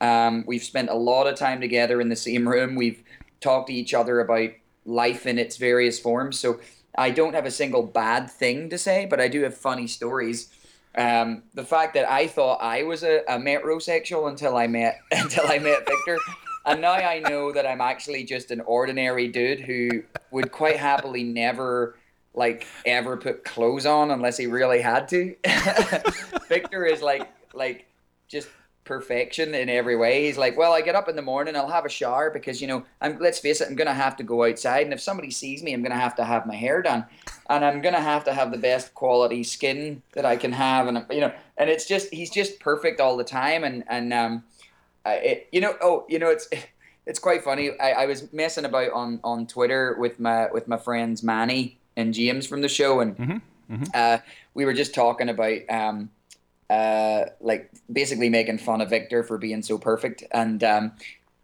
Um, 0.00 0.44
we've 0.46 0.64
spent 0.64 0.88
a 0.88 0.94
lot 0.94 1.26
of 1.26 1.36
time 1.36 1.60
together 1.60 2.00
in 2.00 2.08
the 2.08 2.16
same 2.16 2.48
room. 2.48 2.74
We've 2.74 3.02
talked 3.42 3.66
to 3.66 3.74
each 3.74 3.92
other 3.92 4.20
about 4.20 4.48
life 4.86 5.26
in 5.26 5.38
its 5.38 5.58
various 5.58 6.00
forms. 6.00 6.38
So 6.38 6.58
I 6.96 7.10
don't 7.10 7.34
have 7.34 7.46
a 7.46 7.50
single 7.50 7.82
bad 7.82 8.30
thing 8.30 8.68
to 8.70 8.78
say, 8.78 9.06
but 9.06 9.20
I 9.20 9.28
do 9.28 9.42
have 9.42 9.56
funny 9.56 9.86
stories. 9.86 10.50
Um, 10.96 11.44
the 11.54 11.64
fact 11.64 11.94
that 11.94 12.10
I 12.10 12.26
thought 12.26 12.58
I 12.60 12.82
was 12.82 13.02
a, 13.02 13.22
a 13.28 13.38
metrosexual 13.38 14.28
until 14.28 14.56
I 14.56 14.66
met 14.66 15.00
until 15.12 15.46
I 15.46 15.58
met 15.58 15.86
Victor, 15.86 16.18
and 16.66 16.80
now 16.80 16.92
I 16.92 17.18
know 17.20 17.52
that 17.52 17.66
I'm 17.66 17.80
actually 17.80 18.24
just 18.24 18.50
an 18.50 18.60
ordinary 18.62 19.28
dude 19.28 19.60
who 19.60 20.02
would 20.30 20.52
quite 20.52 20.76
happily 20.76 21.24
never 21.24 21.96
like 22.34 22.66
ever 22.86 23.16
put 23.16 23.44
clothes 23.44 23.86
on 23.86 24.10
unless 24.10 24.36
he 24.36 24.46
really 24.46 24.80
had 24.80 25.08
to. 25.08 25.34
Victor 26.48 26.84
is 26.84 27.00
like 27.00 27.28
like 27.54 27.86
just 28.28 28.48
perfection 28.84 29.54
in 29.54 29.68
every 29.68 29.96
way. 29.96 30.26
He's 30.26 30.38
like, 30.38 30.56
well, 30.56 30.72
I 30.72 30.80
get 30.80 30.94
up 30.94 31.08
in 31.08 31.16
the 31.16 31.22
morning, 31.22 31.56
I'll 31.56 31.68
have 31.68 31.84
a 31.84 31.90
shower 31.90 32.30
because 32.30 32.60
you 32.60 32.66
know, 32.66 32.84
I'm 33.00 33.18
let's 33.18 33.38
face 33.38 33.60
it, 33.60 33.68
I'm 33.68 33.76
gonna 33.76 33.94
have 33.94 34.16
to 34.16 34.22
go 34.22 34.44
outside, 34.44 34.84
and 34.84 34.92
if 34.92 35.00
somebody 35.00 35.30
sees 35.30 35.62
me, 35.62 35.72
I'm 35.72 35.82
gonna 35.82 35.94
have 35.94 36.16
to 36.16 36.24
have 36.24 36.46
my 36.46 36.56
hair 36.56 36.82
done, 36.82 37.04
and 37.48 37.64
I'm 37.64 37.80
gonna 37.80 38.00
have 38.00 38.24
to 38.24 38.32
have 38.32 38.50
the 38.50 38.58
best 38.58 38.94
quality 38.94 39.44
skin 39.44 40.02
that 40.12 40.24
I 40.24 40.36
can 40.36 40.52
have, 40.52 40.88
and 40.88 41.04
you 41.10 41.20
know, 41.20 41.32
and 41.56 41.70
it's 41.70 41.86
just 41.86 42.12
he's 42.12 42.30
just 42.30 42.60
perfect 42.60 43.00
all 43.00 43.16
the 43.16 43.24
time, 43.24 43.64
and 43.64 43.84
and 43.88 44.12
um, 44.12 44.44
it, 45.06 45.48
you 45.52 45.60
know, 45.60 45.76
oh, 45.80 46.04
you 46.08 46.18
know, 46.18 46.30
it's. 46.30 46.48
It's 47.04 47.18
quite 47.18 47.42
funny. 47.42 47.72
I, 47.80 48.04
I 48.04 48.06
was 48.06 48.32
messing 48.32 48.64
about 48.64 48.92
on, 48.92 49.18
on 49.24 49.48
Twitter 49.48 49.96
with 49.98 50.20
my 50.20 50.48
with 50.52 50.68
my 50.68 50.76
friends 50.76 51.24
Manny 51.24 51.80
and 51.96 52.14
James 52.14 52.46
from 52.46 52.62
the 52.62 52.68
show, 52.68 53.00
and 53.00 53.16
mm-hmm, 53.18 53.74
mm-hmm. 53.74 53.84
Uh, 53.92 54.18
we 54.54 54.64
were 54.64 54.72
just 54.72 54.94
talking 54.94 55.28
about 55.28 55.58
um, 55.68 56.10
uh, 56.70 57.26
like 57.40 57.70
basically 57.92 58.28
making 58.28 58.58
fun 58.58 58.80
of 58.80 58.90
Victor 58.90 59.22
for 59.22 59.38
being 59.38 59.62
so 59.62 59.78
perfect. 59.78 60.24
And 60.32 60.62
um, 60.64 60.92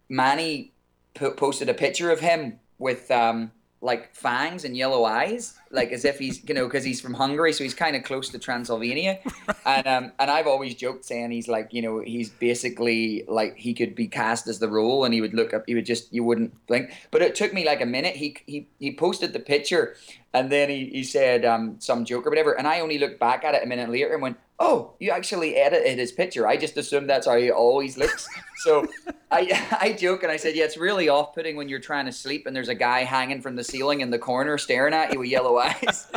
Manny 0.09 0.71
po- 1.13 1.31
posted 1.31 1.69
a 1.69 1.73
picture 1.73 2.11
of 2.11 2.19
him 2.19 2.59
with 2.79 3.11
um, 3.11 3.51
like 3.81 4.13
fangs 4.13 4.65
and 4.65 4.75
yellow 4.75 5.05
eyes, 5.05 5.57
like 5.71 5.91
as 5.91 6.03
if 6.03 6.19
he's 6.19 6.47
you 6.47 6.53
know 6.53 6.65
because 6.65 6.83
he's 6.83 6.99
from 6.99 7.13
Hungary, 7.13 7.53
so 7.53 7.63
he's 7.63 7.73
kind 7.73 7.95
of 7.95 8.03
close 8.03 8.29
to 8.29 8.39
Transylvania. 8.39 9.19
and 9.65 9.87
um, 9.87 10.11
and 10.19 10.29
I've 10.29 10.47
always 10.47 10.75
joked 10.75 11.05
saying 11.05 11.31
he's 11.31 11.47
like 11.47 11.69
you 11.71 11.81
know 11.81 11.99
he's 11.99 12.29
basically 12.29 13.23
like 13.27 13.55
he 13.55 13.73
could 13.73 13.95
be 13.95 14.07
cast 14.07 14.47
as 14.47 14.59
the 14.59 14.67
role, 14.67 15.05
and 15.05 15.13
he 15.13 15.21
would 15.21 15.33
look 15.33 15.53
up, 15.53 15.63
he 15.67 15.75
would 15.75 15.85
just 15.85 16.11
you 16.13 16.23
wouldn't 16.23 16.53
blink. 16.67 16.91
But 17.11 17.21
it 17.21 17.35
took 17.35 17.53
me 17.53 17.65
like 17.65 17.81
a 17.81 17.85
minute. 17.85 18.15
He 18.15 18.37
he 18.45 18.67
he 18.79 18.93
posted 18.93 19.31
the 19.31 19.39
picture, 19.39 19.95
and 20.33 20.51
then 20.51 20.69
he 20.69 20.87
he 20.87 21.03
said 21.03 21.45
um, 21.45 21.75
some 21.79 22.03
joke 22.03 22.25
or 22.27 22.29
whatever, 22.29 22.57
and 22.57 22.67
I 22.67 22.81
only 22.81 22.97
looked 22.97 23.19
back 23.19 23.43
at 23.45 23.55
it 23.55 23.63
a 23.63 23.67
minute 23.67 23.89
later 23.89 24.11
and 24.13 24.21
went, 24.21 24.37
oh, 24.59 24.93
you 24.99 25.11
actually 25.11 25.55
edited 25.55 25.97
his 25.97 26.11
picture. 26.11 26.47
I 26.47 26.57
just 26.57 26.77
assumed 26.77 27.09
that's 27.09 27.27
how 27.27 27.37
he 27.37 27.49
always 27.49 27.97
looks. 27.97 28.27
So 28.57 28.87
I 29.31 29.77
I 29.81 29.93
joke 29.93 30.23
and 30.23 30.31
I 30.31 30.37
said, 30.37 30.55
yeah, 30.55 30.65
it's 30.65 30.77
really 30.77 31.09
off 31.09 31.33
putting 31.33 31.55
when 31.55 31.69
you're 31.69 31.79
trying 31.79 32.05
to 32.05 32.11
sleep 32.11 32.45
and 32.45 32.55
there's 32.55 32.69
a 32.69 32.75
guy 32.75 33.03
hanging 33.03 33.41
from 33.41 33.55
the 33.55 33.63
ceiling 33.63 34.01
in 34.01 34.09
the 34.09 34.19
corner 34.19 34.57
staring 34.57 34.93
at 34.93 35.13
you 35.13 35.19
with 35.19 35.29
yellow 35.29 35.57
eyes. 35.59 36.07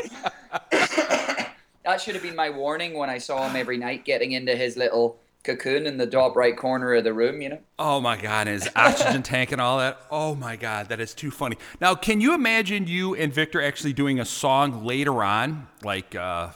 that 0.71 2.01
should 2.01 2.15
have 2.15 2.23
been 2.23 2.37
my 2.37 2.51
warning 2.51 2.95
when 2.95 3.11
I 3.11 3.19
saw 3.19 3.49
him 3.49 3.57
every 3.57 3.79
night 3.79 4.05
getting 4.05 4.33
into 4.33 4.57
his 4.57 4.77
little 4.77 5.19
cocoon 5.45 5.87
in 5.87 5.97
the 5.97 6.07
top 6.07 6.37
right 6.37 6.57
corner 6.57 6.95
of 6.95 7.03
the 7.03 7.13
room, 7.13 7.43
you 7.43 7.49
know? 7.49 7.59
Oh 7.77 8.01
my 8.01 8.17
God, 8.17 8.47
his 8.47 8.69
oxygen 8.77 9.25
tank 9.25 9.51
and 9.51 9.61
all 9.61 9.79
that. 9.79 10.01
Oh 10.09 10.37
my 10.37 10.55
God, 10.55 10.89
that 10.91 11.01
is 11.01 11.15
too 11.15 11.33
funny. 11.33 11.57
Now, 11.81 11.97
can 11.97 12.21
you 12.21 12.33
imagine 12.33 12.87
you 12.87 13.17
and 13.17 13.33
Victor 13.33 13.61
actually 13.61 13.93
doing 13.93 14.21
a 14.21 14.25
song 14.25 14.85
later 14.85 15.25
on, 15.25 15.67
like 15.83 16.15
uh, 16.15 16.51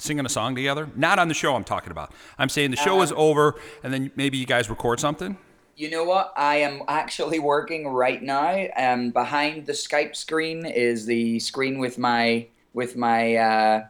singing 0.00 0.26
a 0.26 0.28
song 0.28 0.54
together? 0.54 0.88
Not 0.96 1.18
on 1.18 1.28
the 1.28 1.34
show 1.34 1.54
I'm 1.54 1.64
talking 1.64 1.90
about. 1.90 2.12
I'm 2.38 2.48
saying 2.48 2.70
the 2.70 2.76
show 2.76 2.96
um, 2.96 3.02
is 3.02 3.12
over 3.16 3.54
and 3.82 3.92
then 3.92 4.10
maybe 4.16 4.38
you 4.38 4.46
guys 4.46 4.68
record 4.68 5.00
something? 5.00 5.36
You 5.76 5.90
know 5.90 6.04
what? 6.04 6.34
I 6.36 6.56
am 6.56 6.82
actually 6.88 7.38
working 7.38 7.88
right 7.88 8.22
now. 8.22 8.66
Um, 8.76 9.10
behind 9.10 9.66
the 9.66 9.72
Skype 9.72 10.14
screen 10.14 10.66
is 10.66 11.06
the 11.06 11.38
screen 11.38 11.78
with 11.78 11.96
my 11.96 12.48
with 12.74 12.96
my 12.96 13.36
uh, 13.36 13.86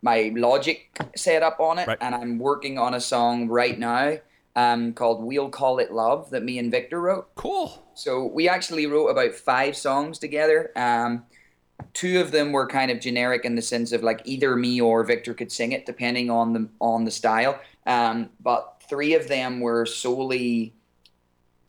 my 0.00 0.32
Logic 0.34 0.90
set 1.14 1.42
up 1.42 1.60
on 1.60 1.78
it, 1.78 1.86
right. 1.86 1.98
and 2.00 2.14
I'm 2.14 2.38
working 2.38 2.78
on 2.78 2.94
a 2.94 3.00
song 3.00 3.48
right 3.48 3.78
now 3.78 4.16
um, 4.56 4.92
called 4.94 5.22
"We'll 5.22 5.50
Call 5.50 5.78
It 5.78 5.92
Love" 5.92 6.30
that 6.30 6.42
me 6.42 6.58
and 6.58 6.70
Victor 6.70 7.00
wrote. 7.00 7.34
Cool. 7.34 7.82
So 7.94 8.24
we 8.24 8.48
actually 8.48 8.86
wrote 8.86 9.08
about 9.08 9.34
five 9.34 9.76
songs 9.76 10.18
together. 10.18 10.72
Um, 10.76 11.24
two 11.94 12.20
of 12.20 12.30
them 12.30 12.52
were 12.52 12.66
kind 12.66 12.90
of 12.90 13.00
generic 13.00 13.44
in 13.44 13.54
the 13.54 13.62
sense 13.62 13.92
of 13.92 14.02
like 14.02 14.22
either 14.24 14.56
me 14.56 14.80
or 14.80 15.04
Victor 15.04 15.34
could 15.34 15.52
sing 15.52 15.72
it 15.72 15.86
depending 15.86 16.30
on 16.30 16.52
the 16.52 16.68
on 16.80 17.04
the 17.04 17.10
style. 17.10 17.58
Um, 17.86 18.30
but 18.40 18.82
three 18.88 19.14
of 19.14 19.28
them 19.28 19.60
were 19.60 19.86
solely 19.86 20.74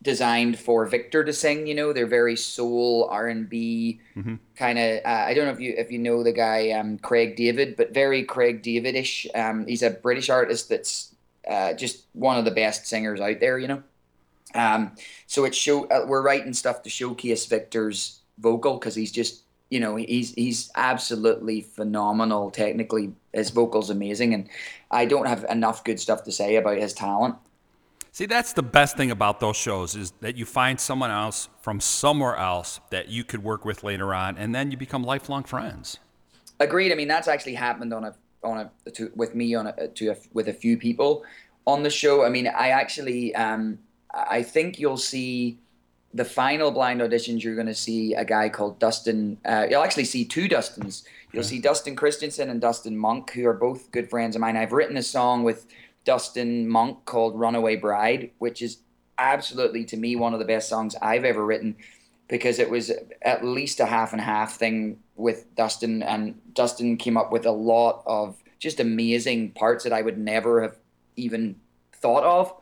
designed 0.02 0.60
for 0.60 0.86
Victor 0.86 1.24
to 1.24 1.34
sing. 1.34 1.66
You 1.66 1.76
know, 1.76 1.94
they're 1.94 2.06
very 2.06 2.36
soul 2.36 3.08
R 3.10 3.28
and 3.28 3.50
B 3.50 4.02
mm-hmm. 4.16 4.36
kind 4.56 4.78
of. 4.78 5.00
Uh, 5.06 5.24
I 5.28 5.34
don't 5.34 5.46
know 5.46 5.54
if 5.54 5.60
you 5.60 5.74
if 5.78 5.92
you 5.92 6.00
know 6.00 6.24
the 6.24 6.34
guy 6.34 6.72
um, 6.72 6.98
Craig 7.00 7.36
David, 7.36 7.76
but 7.76 7.94
very 7.94 8.24
Craig 8.24 8.62
Davidish. 8.62 9.28
Um, 9.34 9.66
he's 9.66 9.84
a 9.84 9.90
British 9.90 10.30
artist 10.30 10.70
that's 10.70 11.16
uh, 11.48 11.74
just 11.74 12.06
one 12.14 12.38
of 12.38 12.46
the 12.46 12.52
best 12.52 12.86
singers 12.86 13.20
out 13.20 13.40
there. 13.40 13.58
You 13.58 13.68
know. 13.68 13.84
Um, 14.56 14.92
so 15.26 15.46
it's 15.46 15.58
show 15.58 15.86
uh, 15.86 16.06
we're 16.06 16.22
writing 16.22 16.54
stuff 16.54 16.84
to 16.84 16.90
showcase 16.90 17.46
Victor's 17.48 18.20
vocal 18.38 18.76
because 18.76 18.94
he's 18.94 19.12
just 19.12 19.43
you 19.74 19.80
know 19.80 19.96
he's 19.96 20.36
he's 20.36 20.72
absolutely 20.76 21.62
phenomenal 21.62 22.52
technically. 22.52 23.12
His 23.34 23.50
vocals 23.50 23.90
amazing 23.90 24.36
and 24.36 24.48
i 24.92 25.06
don't 25.06 25.26
have 25.26 25.44
enough 25.50 25.84
good 25.84 26.00
stuff 26.00 26.24
to 26.26 26.32
say 26.32 26.58
about 26.58 26.78
his 26.78 26.94
talent. 26.94 27.36
See 28.12 28.28
that's 28.28 28.54
the 28.54 28.62
best 28.62 28.96
thing 28.96 29.10
about 29.10 29.40
those 29.40 29.58
shows 29.58 29.96
is 29.96 30.14
that 30.22 30.38
you 30.38 30.46
find 30.46 30.80
someone 30.80 31.10
else 31.10 31.50
from 31.64 31.80
somewhere 31.80 32.36
else 32.36 32.80
that 32.92 33.10
you 33.10 33.24
could 33.24 33.44
work 33.44 33.66
with 33.66 33.84
later 33.84 34.14
on 34.14 34.38
and 34.38 34.54
then 34.54 34.70
you 34.70 34.78
become 34.78 35.04
lifelong 35.04 35.44
friends. 35.44 35.98
Agreed. 36.60 36.92
I 36.92 36.96
mean 36.96 37.08
that's 37.08 37.28
actually 37.28 37.56
happened 37.56 37.92
on 37.92 38.04
a 38.06 38.14
on 38.44 38.70
a 38.86 38.92
to, 38.92 39.12
with 39.16 39.34
me 39.34 39.56
on 39.56 39.66
a 39.66 39.88
to 39.88 40.10
a, 40.10 40.16
with 40.34 40.48
a 40.50 40.54
few 40.54 40.78
people 40.78 41.24
on 41.66 41.82
the 41.82 41.90
show. 41.90 42.24
I 42.24 42.30
mean 42.30 42.46
i 42.46 42.70
actually 42.70 43.34
um 43.34 43.80
i 44.14 44.44
think 44.44 44.78
you'll 44.78 45.06
see 45.14 45.58
the 46.14 46.26
final 46.26 46.72
blind 46.72 47.02
auditions, 47.02 47.44
you're 47.44 47.56
going 47.56 47.68
to 47.68 47.74
see 47.74 48.14
a 48.14 48.24
guy 48.24 48.50
called 48.50 48.80
Dustin. 48.80 49.38
Uh, 49.44 49.66
you'll 49.70 49.84
actually 49.84 50.06
see 50.06 50.24
two 50.26 50.48
Dustins. 50.48 51.04
You'll 51.32 51.44
see 51.44 51.60
Dustin 51.60 51.96
Christensen 51.96 52.50
and 52.50 52.62
Dustin 52.62 52.96
Monk, 52.96 53.32
who 53.32 53.48
are 53.48 53.54
both 53.54 53.92
good 53.92 54.10
friends 54.10 54.36
of 54.36 54.42
mine. 54.42 54.56
I've 54.56 54.72
written 54.72 54.98
a 54.98 55.04
song 55.04 55.44
with 55.44 55.66
Dustin 56.06 56.68
Monk 56.68 57.06
called 57.06 57.40
Runaway 57.40 57.78
Bride, 57.78 58.30
which 58.38 58.62
is 58.62 58.78
absolutely, 59.18 59.86
to 59.86 59.98
me, 59.98 60.16
one 60.16 60.34
of 60.34 60.40
the 60.40 60.46
best 60.46 60.70
songs 60.70 60.96
I've 61.02 61.26
ever 61.26 61.44
written 61.44 61.76
because 62.28 62.60
it 62.60 62.70
was 62.70 62.92
at 63.24 63.44
least 63.44 63.80
a 63.80 63.86
half 63.86 64.14
and 64.14 64.22
half 64.22 64.58
thing 64.58 65.00
with 65.16 65.54
Dustin. 65.56 66.04
And 66.04 66.40
Dustin 66.54 66.98
came 66.98 67.18
up 67.18 67.32
with 67.32 67.46
a 67.46 67.52
lot 67.52 68.04
of 68.06 68.38
just 68.60 68.80
amazing 68.80 69.52
parts 69.52 69.84
that 69.84 69.94
I 69.94 70.04
would 70.04 70.18
never 70.18 70.62
have 70.62 70.78
even 71.16 71.56
thought 71.94 72.24
of 72.24 72.54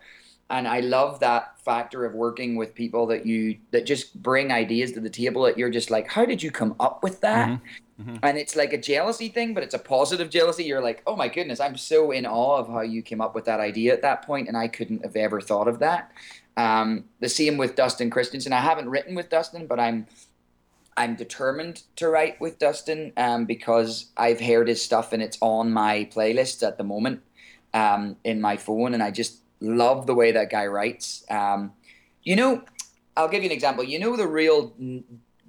and 0.51 0.67
I 0.67 0.81
love 0.81 1.21
that 1.21 1.57
factor 1.59 2.05
of 2.05 2.13
working 2.13 2.57
with 2.57 2.75
people 2.75 3.07
that 3.07 3.25
you 3.25 3.57
that 3.71 3.85
just 3.85 4.21
bring 4.21 4.51
ideas 4.51 4.91
to 4.91 4.99
the 4.99 5.09
table 5.09 5.43
that 5.43 5.57
you're 5.57 5.69
just 5.69 5.89
like, 5.89 6.09
how 6.09 6.25
did 6.25 6.43
you 6.43 6.51
come 6.51 6.75
up 6.79 7.01
with 7.01 7.21
that? 7.21 7.47
Mm-hmm. 7.49 8.01
Mm-hmm. 8.01 8.17
And 8.23 8.37
it's 8.37 8.55
like 8.55 8.73
a 8.73 8.77
jealousy 8.77 9.29
thing, 9.29 9.53
but 9.53 9.63
it's 9.63 9.73
a 9.73 9.79
positive 9.79 10.29
jealousy. 10.29 10.65
You're 10.65 10.81
like, 10.81 11.03
oh 11.07 11.15
my 11.15 11.29
goodness, 11.29 11.59
I'm 11.59 11.77
so 11.77 12.11
in 12.11 12.25
awe 12.25 12.57
of 12.57 12.67
how 12.67 12.81
you 12.81 13.01
came 13.01 13.21
up 13.21 13.33
with 13.33 13.45
that 13.45 13.59
idea 13.59 13.93
at 13.93 14.01
that 14.01 14.23
point, 14.23 14.47
and 14.49 14.57
I 14.57 14.67
couldn't 14.67 15.05
have 15.05 15.15
ever 15.15 15.39
thought 15.39 15.67
of 15.67 15.79
that. 15.79 16.11
Um, 16.57 17.05
the 17.21 17.29
same 17.29 17.57
with 17.57 17.75
Dustin 17.75 18.09
Christensen. 18.09 18.51
I 18.51 18.59
haven't 18.59 18.89
written 18.89 19.15
with 19.15 19.29
Dustin, 19.29 19.67
but 19.67 19.79
I'm 19.79 20.07
I'm 20.97 21.15
determined 21.15 21.83
to 21.95 22.09
write 22.09 22.41
with 22.41 22.59
Dustin 22.59 23.13
um, 23.15 23.45
because 23.45 24.07
I've 24.17 24.41
heard 24.41 24.67
his 24.67 24.81
stuff 24.81 25.13
and 25.13 25.23
it's 25.23 25.37
on 25.39 25.71
my 25.71 26.09
playlist 26.13 26.67
at 26.67 26.77
the 26.77 26.83
moment 26.83 27.21
um, 27.73 28.17
in 28.25 28.41
my 28.41 28.57
phone, 28.57 28.93
and 28.93 29.01
I 29.01 29.11
just 29.11 29.41
love 29.61 30.07
the 30.07 30.15
way 30.15 30.31
that 30.31 30.49
guy 30.49 30.65
writes. 30.65 31.23
Um, 31.29 31.73
you 32.23 32.35
know, 32.35 32.63
I'll 33.15 33.27
give 33.27 33.43
you 33.43 33.49
an 33.49 33.53
example. 33.53 33.83
You 33.83 33.99
know 33.99 34.17
the 34.17 34.27
real 34.27 34.73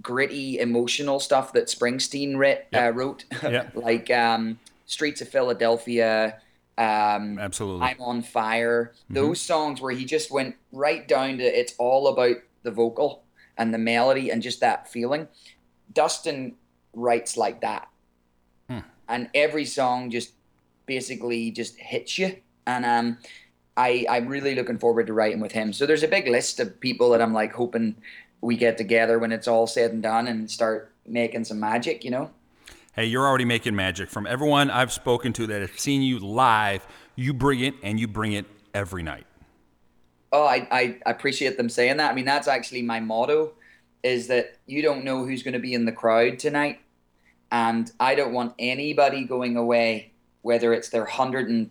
gritty, 0.01 0.59
emotional 0.59 1.21
stuff 1.21 1.53
that 1.53 1.67
Springsteen 1.67 2.37
writ, 2.37 2.69
yep. 2.73 2.91
uh, 2.91 2.97
wrote, 2.97 3.25
yep. 3.43 3.73
like 3.75 4.11
um, 4.11 4.59
"Streets 4.87 5.21
of 5.21 5.29
Philadelphia." 5.29 6.39
Um, 6.79 7.39
Absolutely. 7.39 7.87
I'm 7.87 8.01
on 8.01 8.23
fire. 8.23 8.93
Mm-hmm. 8.95 9.15
Those 9.15 9.41
songs 9.41 9.81
where 9.81 9.93
he 9.93 10.05
just 10.05 10.31
went 10.31 10.57
right 10.73 11.07
down 11.07 11.39
to 11.39 11.45
it's 11.45 11.75
all 11.79 12.09
about 12.09 12.37
the 12.63 12.71
vocal 12.71 13.25
and 13.59 13.73
the 13.73 13.79
melody 13.79 14.31
and 14.31 14.43
just 14.43 14.61
that 14.61 14.91
feeling. 14.91 15.29
Dustin 15.93 16.55
writes 16.95 17.37
like 17.37 17.61
that. 17.61 17.89
and 19.09 19.29
every 19.35 19.65
song 19.65 20.11
just 20.11 20.33
basically 20.87 21.51
just 21.51 21.77
hits 21.77 22.19
you. 22.19 22.37
And 22.67 22.85
um, 22.85 23.19
I 23.77 24.07
I'm 24.09 24.29
really 24.29 24.55
looking 24.55 24.79
forward 24.79 25.07
to 25.07 25.13
writing 25.13 25.41
with 25.41 25.53
him. 25.53 25.73
So 25.73 25.87
there's 25.87 26.03
a 26.03 26.09
big 26.09 26.29
list 26.29 26.61
of 26.61 26.79
people 26.81 27.11
that 27.11 27.23
I'm 27.23 27.33
like 27.33 27.53
hoping 27.53 27.97
we 28.41 28.57
get 28.57 28.77
together 28.77 29.19
when 29.19 29.33
it's 29.33 29.49
all 29.49 29.67
said 29.67 29.93
and 29.93 30.03
done 30.03 30.29
and 30.29 30.51
start 30.51 30.93
making 31.07 31.45
some 31.45 31.61
magic. 31.61 32.05
You 32.05 32.11
know. 32.11 32.31
Hey, 32.95 33.07
you're 33.07 33.27
already 33.27 33.47
making 33.47 33.75
magic. 33.75 34.11
From 34.11 34.27
everyone 34.27 34.71
I've 34.71 34.93
spoken 34.93 35.33
to 35.35 35.47
that 35.47 35.63
have 35.63 35.79
seen 35.79 36.03
you 36.03 36.19
live, 36.19 36.87
you 37.17 37.33
bring 37.33 37.61
it 37.61 37.75
and 37.83 37.99
you 37.99 38.07
bring 38.07 38.33
it 38.33 38.45
every 38.75 39.03
night. 39.03 39.27
Oh, 40.31 40.47
I, 40.47 40.67
I 40.71 40.97
appreciate 41.07 41.57
them 41.57 41.69
saying 41.69 41.99
that. 41.99 42.11
I 42.11 42.15
mean, 42.15 42.25
that's 42.25 42.49
actually 42.49 42.83
my 42.83 43.01
motto 43.01 43.53
is 44.03 44.27
that 44.29 44.57
you 44.67 44.83
don't 44.83 45.05
know 45.05 45.25
who's 45.25 45.43
going 45.43 45.55
to 45.55 45.61
be 45.61 45.75
in 45.75 45.85
the 45.85 45.93
crowd 45.93 46.39
tonight. 46.39 46.81
And 47.51 47.91
I 48.01 48.15
don't 48.15 48.33
want 48.33 48.55
anybody 48.59 49.25
going 49.25 49.57
away, 49.57 50.13
whether 50.43 50.73
it's 50.73 50.89
their 50.89 51.05
hundred 51.05 51.49
and, 51.49 51.71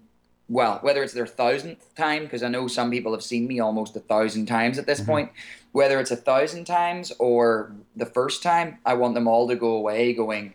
well, 0.51 0.79
whether 0.81 1.01
it's 1.01 1.13
their 1.13 1.25
thousandth 1.25 1.95
time, 1.95 2.23
because 2.23 2.43
I 2.43 2.49
know 2.49 2.67
some 2.67 2.91
people 2.91 3.13
have 3.13 3.23
seen 3.23 3.47
me 3.47 3.61
almost 3.61 3.95
a 3.95 4.01
thousand 4.01 4.47
times 4.47 4.77
at 4.77 4.85
this 4.85 4.99
Mm-hmm. 4.99 5.11
point, 5.11 5.31
whether 5.71 5.97
it's 5.97 6.11
a 6.11 6.17
thousand 6.17 6.65
times 6.65 7.13
or 7.19 7.71
the 7.95 8.05
first 8.05 8.43
time, 8.43 8.77
I 8.85 8.95
want 8.95 9.15
them 9.15 9.29
all 9.29 9.47
to 9.47 9.55
go 9.55 9.71
away 9.77 10.13
going, 10.13 10.53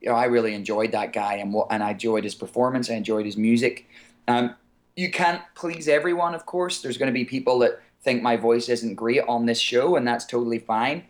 you 0.00 0.08
know, 0.08 0.16
I 0.16 0.24
really 0.24 0.52
enjoyed 0.52 0.90
that 0.92 1.12
guy 1.12 1.34
and 1.34 1.54
what, 1.54 1.68
and 1.70 1.80
I 1.80 1.92
enjoyed 1.92 2.24
his 2.24 2.34
performance. 2.34 2.90
I 2.90 2.94
enjoyed 2.94 3.24
his 3.24 3.36
music. 3.36 3.86
Um, 4.26 4.56
you 4.96 5.12
can't 5.12 5.42
please 5.54 5.86
everyone, 5.86 6.34
of 6.34 6.44
course. 6.44 6.82
There's 6.82 6.98
going 6.98 7.12
to 7.12 7.12
be 7.12 7.24
people 7.24 7.60
that 7.60 7.80
think 8.02 8.22
my 8.22 8.36
voice 8.36 8.68
isn't 8.68 8.96
great 8.96 9.22
on 9.28 9.46
this 9.46 9.60
show, 9.60 9.94
and 9.94 10.06
that's 10.08 10.24
totally 10.24 10.58
fine. 10.58 11.04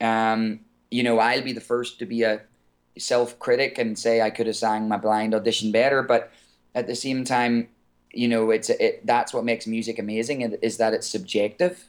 Um, 0.00 0.60
you 0.90 1.04
know, 1.04 1.20
I'll 1.20 1.42
be 1.42 1.52
the 1.52 1.60
first 1.60 2.00
to 2.00 2.06
be 2.06 2.24
a 2.24 2.40
self-critic 2.98 3.78
and 3.78 3.96
say 3.96 4.20
I 4.20 4.30
could 4.30 4.48
have 4.48 4.56
sang 4.56 4.88
my 4.88 4.96
blind 4.96 5.32
audition 5.32 5.70
better, 5.70 6.02
but 6.02 6.32
at 6.78 6.86
the 6.86 6.94
same 6.94 7.24
time, 7.24 7.68
you 8.12 8.28
know, 8.28 8.50
it's 8.50 8.70
it, 8.70 9.06
that's 9.06 9.34
what 9.34 9.44
makes 9.44 9.66
music 9.66 9.98
amazing 9.98 10.40
is 10.62 10.78
that 10.78 10.94
it's 10.94 11.06
subjective, 11.06 11.84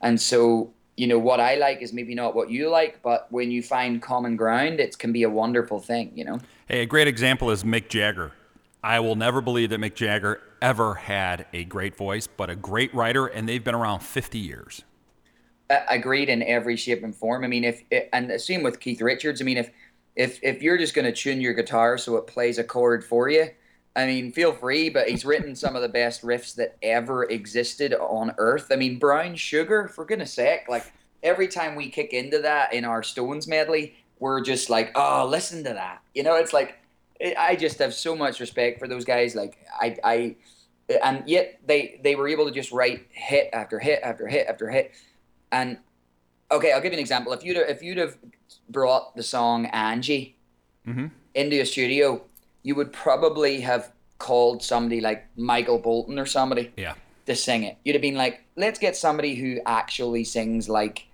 and 0.00 0.20
so 0.20 0.72
you 0.96 1.06
know 1.06 1.18
what 1.18 1.40
I 1.40 1.56
like 1.56 1.82
is 1.82 1.92
maybe 1.92 2.14
not 2.14 2.34
what 2.34 2.50
you 2.50 2.70
like, 2.70 3.02
but 3.02 3.26
when 3.30 3.50
you 3.50 3.62
find 3.62 4.00
common 4.00 4.36
ground, 4.36 4.80
it 4.80 4.96
can 4.98 5.12
be 5.12 5.22
a 5.24 5.30
wonderful 5.30 5.80
thing. 5.80 6.12
You 6.14 6.24
know. 6.24 6.38
Hey, 6.66 6.82
a 6.82 6.86
great 6.86 7.08
example 7.08 7.50
is 7.50 7.64
Mick 7.64 7.88
Jagger. 7.88 8.32
I 8.82 9.00
will 9.00 9.16
never 9.16 9.40
believe 9.40 9.70
that 9.70 9.80
Mick 9.80 9.94
Jagger 9.94 10.40
ever 10.62 10.94
had 10.94 11.46
a 11.52 11.64
great 11.64 11.96
voice, 11.96 12.26
but 12.28 12.50
a 12.50 12.54
great 12.54 12.94
writer, 12.94 13.26
and 13.26 13.48
they've 13.48 13.62
been 13.62 13.74
around 13.74 14.00
50 14.00 14.38
years. 14.38 14.82
Uh, 15.68 15.80
agreed 15.88 16.28
in 16.28 16.42
every 16.44 16.76
shape 16.76 17.02
and 17.02 17.14
form. 17.14 17.42
I 17.42 17.48
mean, 17.48 17.64
if 17.64 17.82
and 18.12 18.30
the 18.30 18.38
same 18.38 18.62
with 18.62 18.78
Keith 18.78 19.00
Richards. 19.00 19.40
I 19.40 19.44
mean, 19.44 19.56
if 19.56 19.70
if 20.14 20.38
if 20.42 20.62
you're 20.62 20.78
just 20.78 20.94
going 20.94 21.04
to 21.04 21.12
tune 21.12 21.40
your 21.40 21.54
guitar 21.54 21.98
so 21.98 22.16
it 22.16 22.26
plays 22.28 22.58
a 22.58 22.64
chord 22.64 23.04
for 23.04 23.28
you, 23.28 23.48
I 23.96 24.06
mean, 24.06 24.30
feel 24.30 24.52
free. 24.52 24.90
But 24.90 25.08
he's 25.08 25.24
written 25.24 25.56
some 25.56 25.74
of 25.74 25.82
the 25.82 25.88
best 25.88 26.22
riffs 26.22 26.54
that 26.56 26.76
ever 26.82 27.24
existed 27.24 27.94
on 27.94 28.34
Earth. 28.38 28.68
I 28.70 28.76
mean, 28.76 28.98
Brown 28.98 29.34
Sugar, 29.34 29.88
for 29.88 30.04
goodness 30.04 30.32
sake, 30.32 30.68
like 30.68 30.92
every 31.22 31.48
time 31.48 31.74
we 31.74 31.88
kick 31.88 32.12
into 32.12 32.38
that 32.40 32.72
in 32.72 32.84
our 32.84 33.02
Stones 33.02 33.48
medley, 33.48 33.96
we're 34.18 34.40
just 34.42 34.70
like, 34.70 34.92
oh, 34.94 35.26
listen 35.28 35.64
to 35.64 35.72
that. 35.72 36.02
You 36.14 36.22
know, 36.22 36.36
it's 36.36 36.52
like 36.52 36.78
I 37.38 37.56
just 37.56 37.78
have 37.78 37.94
so 37.94 38.14
much 38.14 38.40
respect 38.40 38.78
for 38.78 38.88
those 38.88 39.04
guys. 39.04 39.34
Like 39.34 39.58
I, 39.80 39.96
I, 40.04 40.36
and 41.02 41.22
yet 41.26 41.60
they 41.66 42.00
they 42.02 42.14
were 42.14 42.28
able 42.28 42.46
to 42.46 42.52
just 42.52 42.72
write 42.72 43.06
hit 43.10 43.50
after 43.52 43.78
hit 43.78 44.00
after 44.02 44.26
hit 44.26 44.46
after 44.46 44.70
hit. 44.70 44.92
And 45.52 45.78
okay, 46.50 46.72
I'll 46.72 46.80
give 46.80 46.92
you 46.92 46.98
an 46.98 47.00
example. 47.00 47.32
If 47.32 47.44
you'd 47.44 47.56
if 47.56 47.82
you'd 47.82 47.98
have 47.98 48.16
brought 48.68 49.16
the 49.16 49.22
song 49.22 49.66
Angie 49.66 50.36
mm-hmm. 50.86 51.06
into 51.34 51.60
a 51.60 51.66
studio, 51.66 52.22
you 52.66 52.74
would 52.74 52.92
probably 52.92 53.60
have 53.60 53.92
called 54.18 54.60
somebody 54.60 55.00
like 55.00 55.24
Michael 55.36 55.78
Bolton 55.78 56.18
or 56.18 56.26
somebody 56.26 56.72
Yeah. 56.76 56.94
to 57.26 57.36
sing 57.36 57.62
it. 57.62 57.76
You'd 57.84 57.94
have 57.94 58.02
been 58.02 58.16
like, 58.16 58.40
let's 58.56 58.80
get 58.80 58.96
somebody 58.96 59.36
who 59.36 59.60
actually 59.64 60.24
sings 60.24 60.68
like 60.68 61.06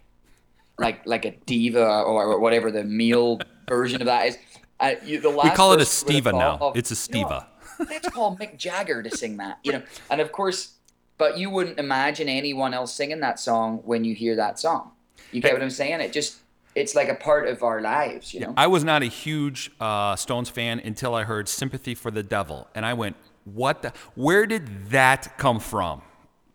like 0.78 1.04
like 1.06 1.26
a 1.26 1.32
diva 1.44 1.84
or, 1.84 2.24
or 2.24 2.40
whatever 2.40 2.70
the 2.70 2.84
male 2.84 3.38
version 3.68 4.00
of 4.00 4.06
that 4.06 4.28
is. 4.28 4.38
Uh, 4.80 4.94
you, 5.04 5.20
the 5.20 5.28
We 5.28 5.50
call 5.50 5.72
it 5.72 5.76
a 5.76 5.78
verse 5.80 6.02
you 6.02 6.06
would 6.06 6.24
have 6.24 6.34
Stiva 6.34 6.38
now. 6.38 6.58
of- 6.60 6.76
It's 6.76 6.90
a 6.90 6.96
You 7.12 7.22
know 7.22 7.44
let's 7.90 8.08
call 8.08 8.36
Mick 8.38 8.56
Jagger 8.56 9.02
to 9.02 9.10
sing 9.14 9.36
that, 9.36 9.58
you 9.62 9.72
know. 9.72 9.82
And 10.10 10.20
of 10.22 10.32
course, 10.32 10.74
but 11.18 11.36
you 11.36 11.50
wouldn't 11.50 11.78
imagine 11.78 12.28
anyone 12.30 12.72
else 12.72 12.94
singing 12.94 13.20
that 13.20 13.38
song 13.38 13.82
when 13.84 14.04
you 14.04 14.14
hear 14.14 14.36
that 14.36 14.58
song. 14.58 14.92
You 15.32 15.42
get 15.42 15.52
what 15.52 15.62
I'm 15.62 15.70
saying? 15.70 16.00
It 16.00 16.12
just 16.14 16.38
it's 16.74 16.94
like 16.94 17.08
a 17.08 17.14
part 17.14 17.48
of 17.48 17.62
our 17.62 17.80
lives, 17.80 18.32
you 18.32 18.40
know. 18.40 18.54
I 18.56 18.66
was 18.66 18.84
not 18.84 19.02
a 19.02 19.06
huge 19.06 19.70
uh, 19.80 20.16
Stones 20.16 20.48
fan 20.48 20.80
until 20.80 21.14
I 21.14 21.24
heard 21.24 21.48
"Sympathy 21.48 21.94
for 21.94 22.10
the 22.10 22.22
Devil," 22.22 22.68
and 22.74 22.86
I 22.86 22.94
went, 22.94 23.16
"What? 23.44 23.82
The? 23.82 23.92
Where 24.14 24.46
did 24.46 24.90
that 24.90 25.36
come 25.38 25.60
from?" 25.60 26.02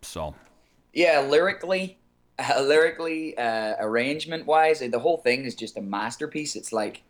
So, 0.02 0.34
yeah, 0.92 1.20
lyrically, 1.20 1.98
uh, 2.38 2.60
lyrically, 2.66 3.36
uh, 3.38 3.74
arrangement 3.80 4.46
wise, 4.46 4.80
the 4.80 4.98
whole 4.98 5.18
thing 5.18 5.44
is 5.44 5.54
just 5.54 5.76
a 5.76 5.82
masterpiece. 5.82 6.56
It's 6.56 6.72
like, 6.72 7.02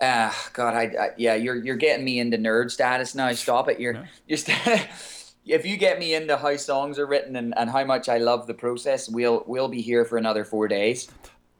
uh, 0.00 0.32
God, 0.52 0.74
I, 0.74 0.82
I 0.82 1.10
yeah, 1.16 1.34
you're 1.34 1.56
you're 1.56 1.76
getting 1.76 2.04
me 2.04 2.18
into 2.18 2.38
nerd 2.38 2.70
status 2.70 3.14
now. 3.14 3.32
Stop 3.32 3.68
it. 3.68 3.78
You're 3.78 4.08
just 4.28 4.48
if 5.46 5.64
you 5.64 5.76
get 5.76 5.98
me 5.98 6.14
into 6.14 6.36
how 6.36 6.56
songs 6.56 6.98
are 6.98 7.06
written 7.06 7.36
and, 7.36 7.56
and 7.56 7.70
how 7.70 7.84
much 7.84 8.08
I 8.08 8.18
love 8.18 8.46
the 8.46 8.54
process, 8.54 9.08
we'll 9.08 9.44
we'll 9.46 9.68
be 9.68 9.80
here 9.80 10.04
for 10.04 10.18
another 10.18 10.44
four 10.44 10.68
days. 10.68 11.08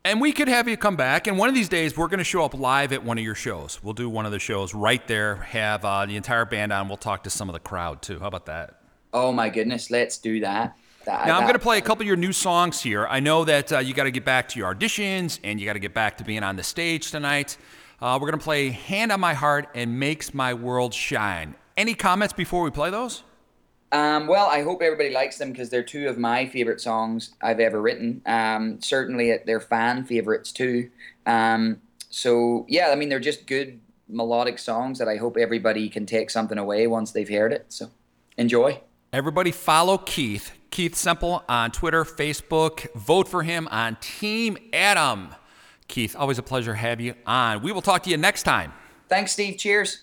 And 0.07 0.21
we 0.21 0.31
could 0.31 0.47
have 0.47 0.69
you 0.69 0.77
come 0.77 0.95
back, 0.95 1.27
and 1.27 1.37
one 1.37 1.49
of 1.49 1.55
these 1.57 1.69
days 1.69 1.97
we're 1.97 2.07
going 2.07 2.19
to 2.19 2.25
show 2.25 2.45
up 2.45 2.55
live 2.55 2.92
at 2.92 3.03
one 3.03 3.19
of 3.19 3.25
your 3.25 3.35
shows. 3.35 3.83
We'll 3.83 3.92
do 3.92 4.09
one 4.09 4.25
of 4.25 4.31
the 4.31 4.38
shows 4.38 4.73
right 4.73 5.05
there. 5.09 5.37
Have 5.37 5.85
uh, 5.85 6.07
the 6.07 6.14
entire 6.14 6.45
band 6.45 6.73
on. 6.73 6.87
We'll 6.87 6.97
talk 6.97 7.25
to 7.25 7.31
some 7.31 7.49
of 7.49 7.55
the 7.55 7.59
crowd 7.59 8.03
too. 8.03 8.21
How 8.21 8.29
about 8.29 8.47
that? 8.47 8.81
Oh 9.12 9.33
my 9.33 9.49
goodness, 9.49 9.90
let's 9.90 10.19
do 10.19 10.38
that. 10.40 10.77
that 11.07 11.27
Now 11.27 11.37
I'm 11.37 11.42
going 11.42 11.55
to 11.55 11.59
play 11.59 11.79
a 11.79 11.81
couple 11.81 12.03
of 12.03 12.07
your 12.07 12.16
new 12.16 12.33
songs 12.33 12.81
here. 12.81 13.05
I 13.09 13.19
know 13.19 13.45
that 13.47 13.73
uh, 13.73 13.79
you 13.81 13.95
got 13.95 14.05
to 14.05 14.12
get 14.12 14.25
back 14.25 14.49
to 14.51 14.61
your 14.61 14.73
auditions 14.73 15.40
and 15.42 15.59
you 15.59 15.66
got 15.66 15.73
to 15.73 15.81
get 15.81 15.92
back 15.92 16.19
to 16.19 16.25
being 16.25 16.45
on 16.45 16.55
the 16.55 16.62
stage 16.62 17.11
tonight. 17.11 17.57
Uh, 18.01 18.16
we're 18.21 18.31
going 18.31 18.38
to 18.38 18.45
play 18.45 18.71
"Hand 18.71 19.11
on 19.11 19.19
My 19.19 19.35
Heart" 19.35 19.71
and 19.75 19.99
"Makes 19.99 20.33
My 20.33 20.55
World 20.55 20.95
Shine." 20.95 21.57
Any 21.77 21.95
comments 21.95 22.33
before 22.33 22.62
we 22.62 22.71
play 22.71 22.90
those? 22.90 23.25
Um, 23.96 24.26
well, 24.26 24.46
I 24.46 24.61
hope 24.61 24.82
everybody 24.82 25.09
likes 25.09 25.38
them 25.38 25.52
because 25.52 25.70
they're 25.70 25.82
two 25.82 26.06
of 26.06 26.18
my 26.18 26.44
favorite 26.44 26.82
songs 26.82 27.30
I've 27.40 27.61
ever 27.61 27.80
written. 27.80 28.20
Um, 28.26 28.78
certainly, 28.82 29.38
they're 29.46 29.59
fan 29.59 30.04
favorites 30.04 30.52
too. 30.52 30.90
Um, 31.24 31.80
so 32.11 32.66
yeah, 32.68 32.90
I 32.90 32.94
mean, 32.94 33.09
they're 33.09 33.18
just 33.18 33.46
good 33.46 33.80
melodic 34.06 34.59
songs 34.59 34.98
that 34.98 35.09
I 35.09 35.16
hope 35.16 35.38
everybody 35.38 35.88
can 35.88 36.04
take 36.04 36.28
something 36.28 36.59
away 36.59 36.87
once 36.87 37.12
they've 37.12 37.26
heard 37.26 37.54
it. 37.54 37.64
So 37.70 37.90
enjoy. 38.37 38.82
Everybody 39.14 39.50
follow 39.50 39.96
Keith, 39.96 40.52
Keith 40.70 40.94
Semple 40.94 41.42
on 41.48 41.70
Twitter, 41.70 42.04
Facebook. 42.04 42.92
Vote 42.94 43.26
for 43.26 43.44
him 43.44 43.66
on 43.70 43.96
Team 44.02 44.59
Adam. 44.74 45.35
Keith, 45.88 46.14
always 46.14 46.38
a 46.38 46.42
pleasure 46.42 46.72
to 46.72 46.78
have 46.78 47.00
you 47.00 47.14
on. 47.24 47.62
We 47.62 47.72
will 47.72 47.80
talk 47.80 48.02
to 48.02 48.11
you 48.11 48.18
next 48.18 48.42
time. 48.42 48.74
Thanks, 49.09 49.32
Steve. 49.32 49.56
Cheers. 49.56 50.02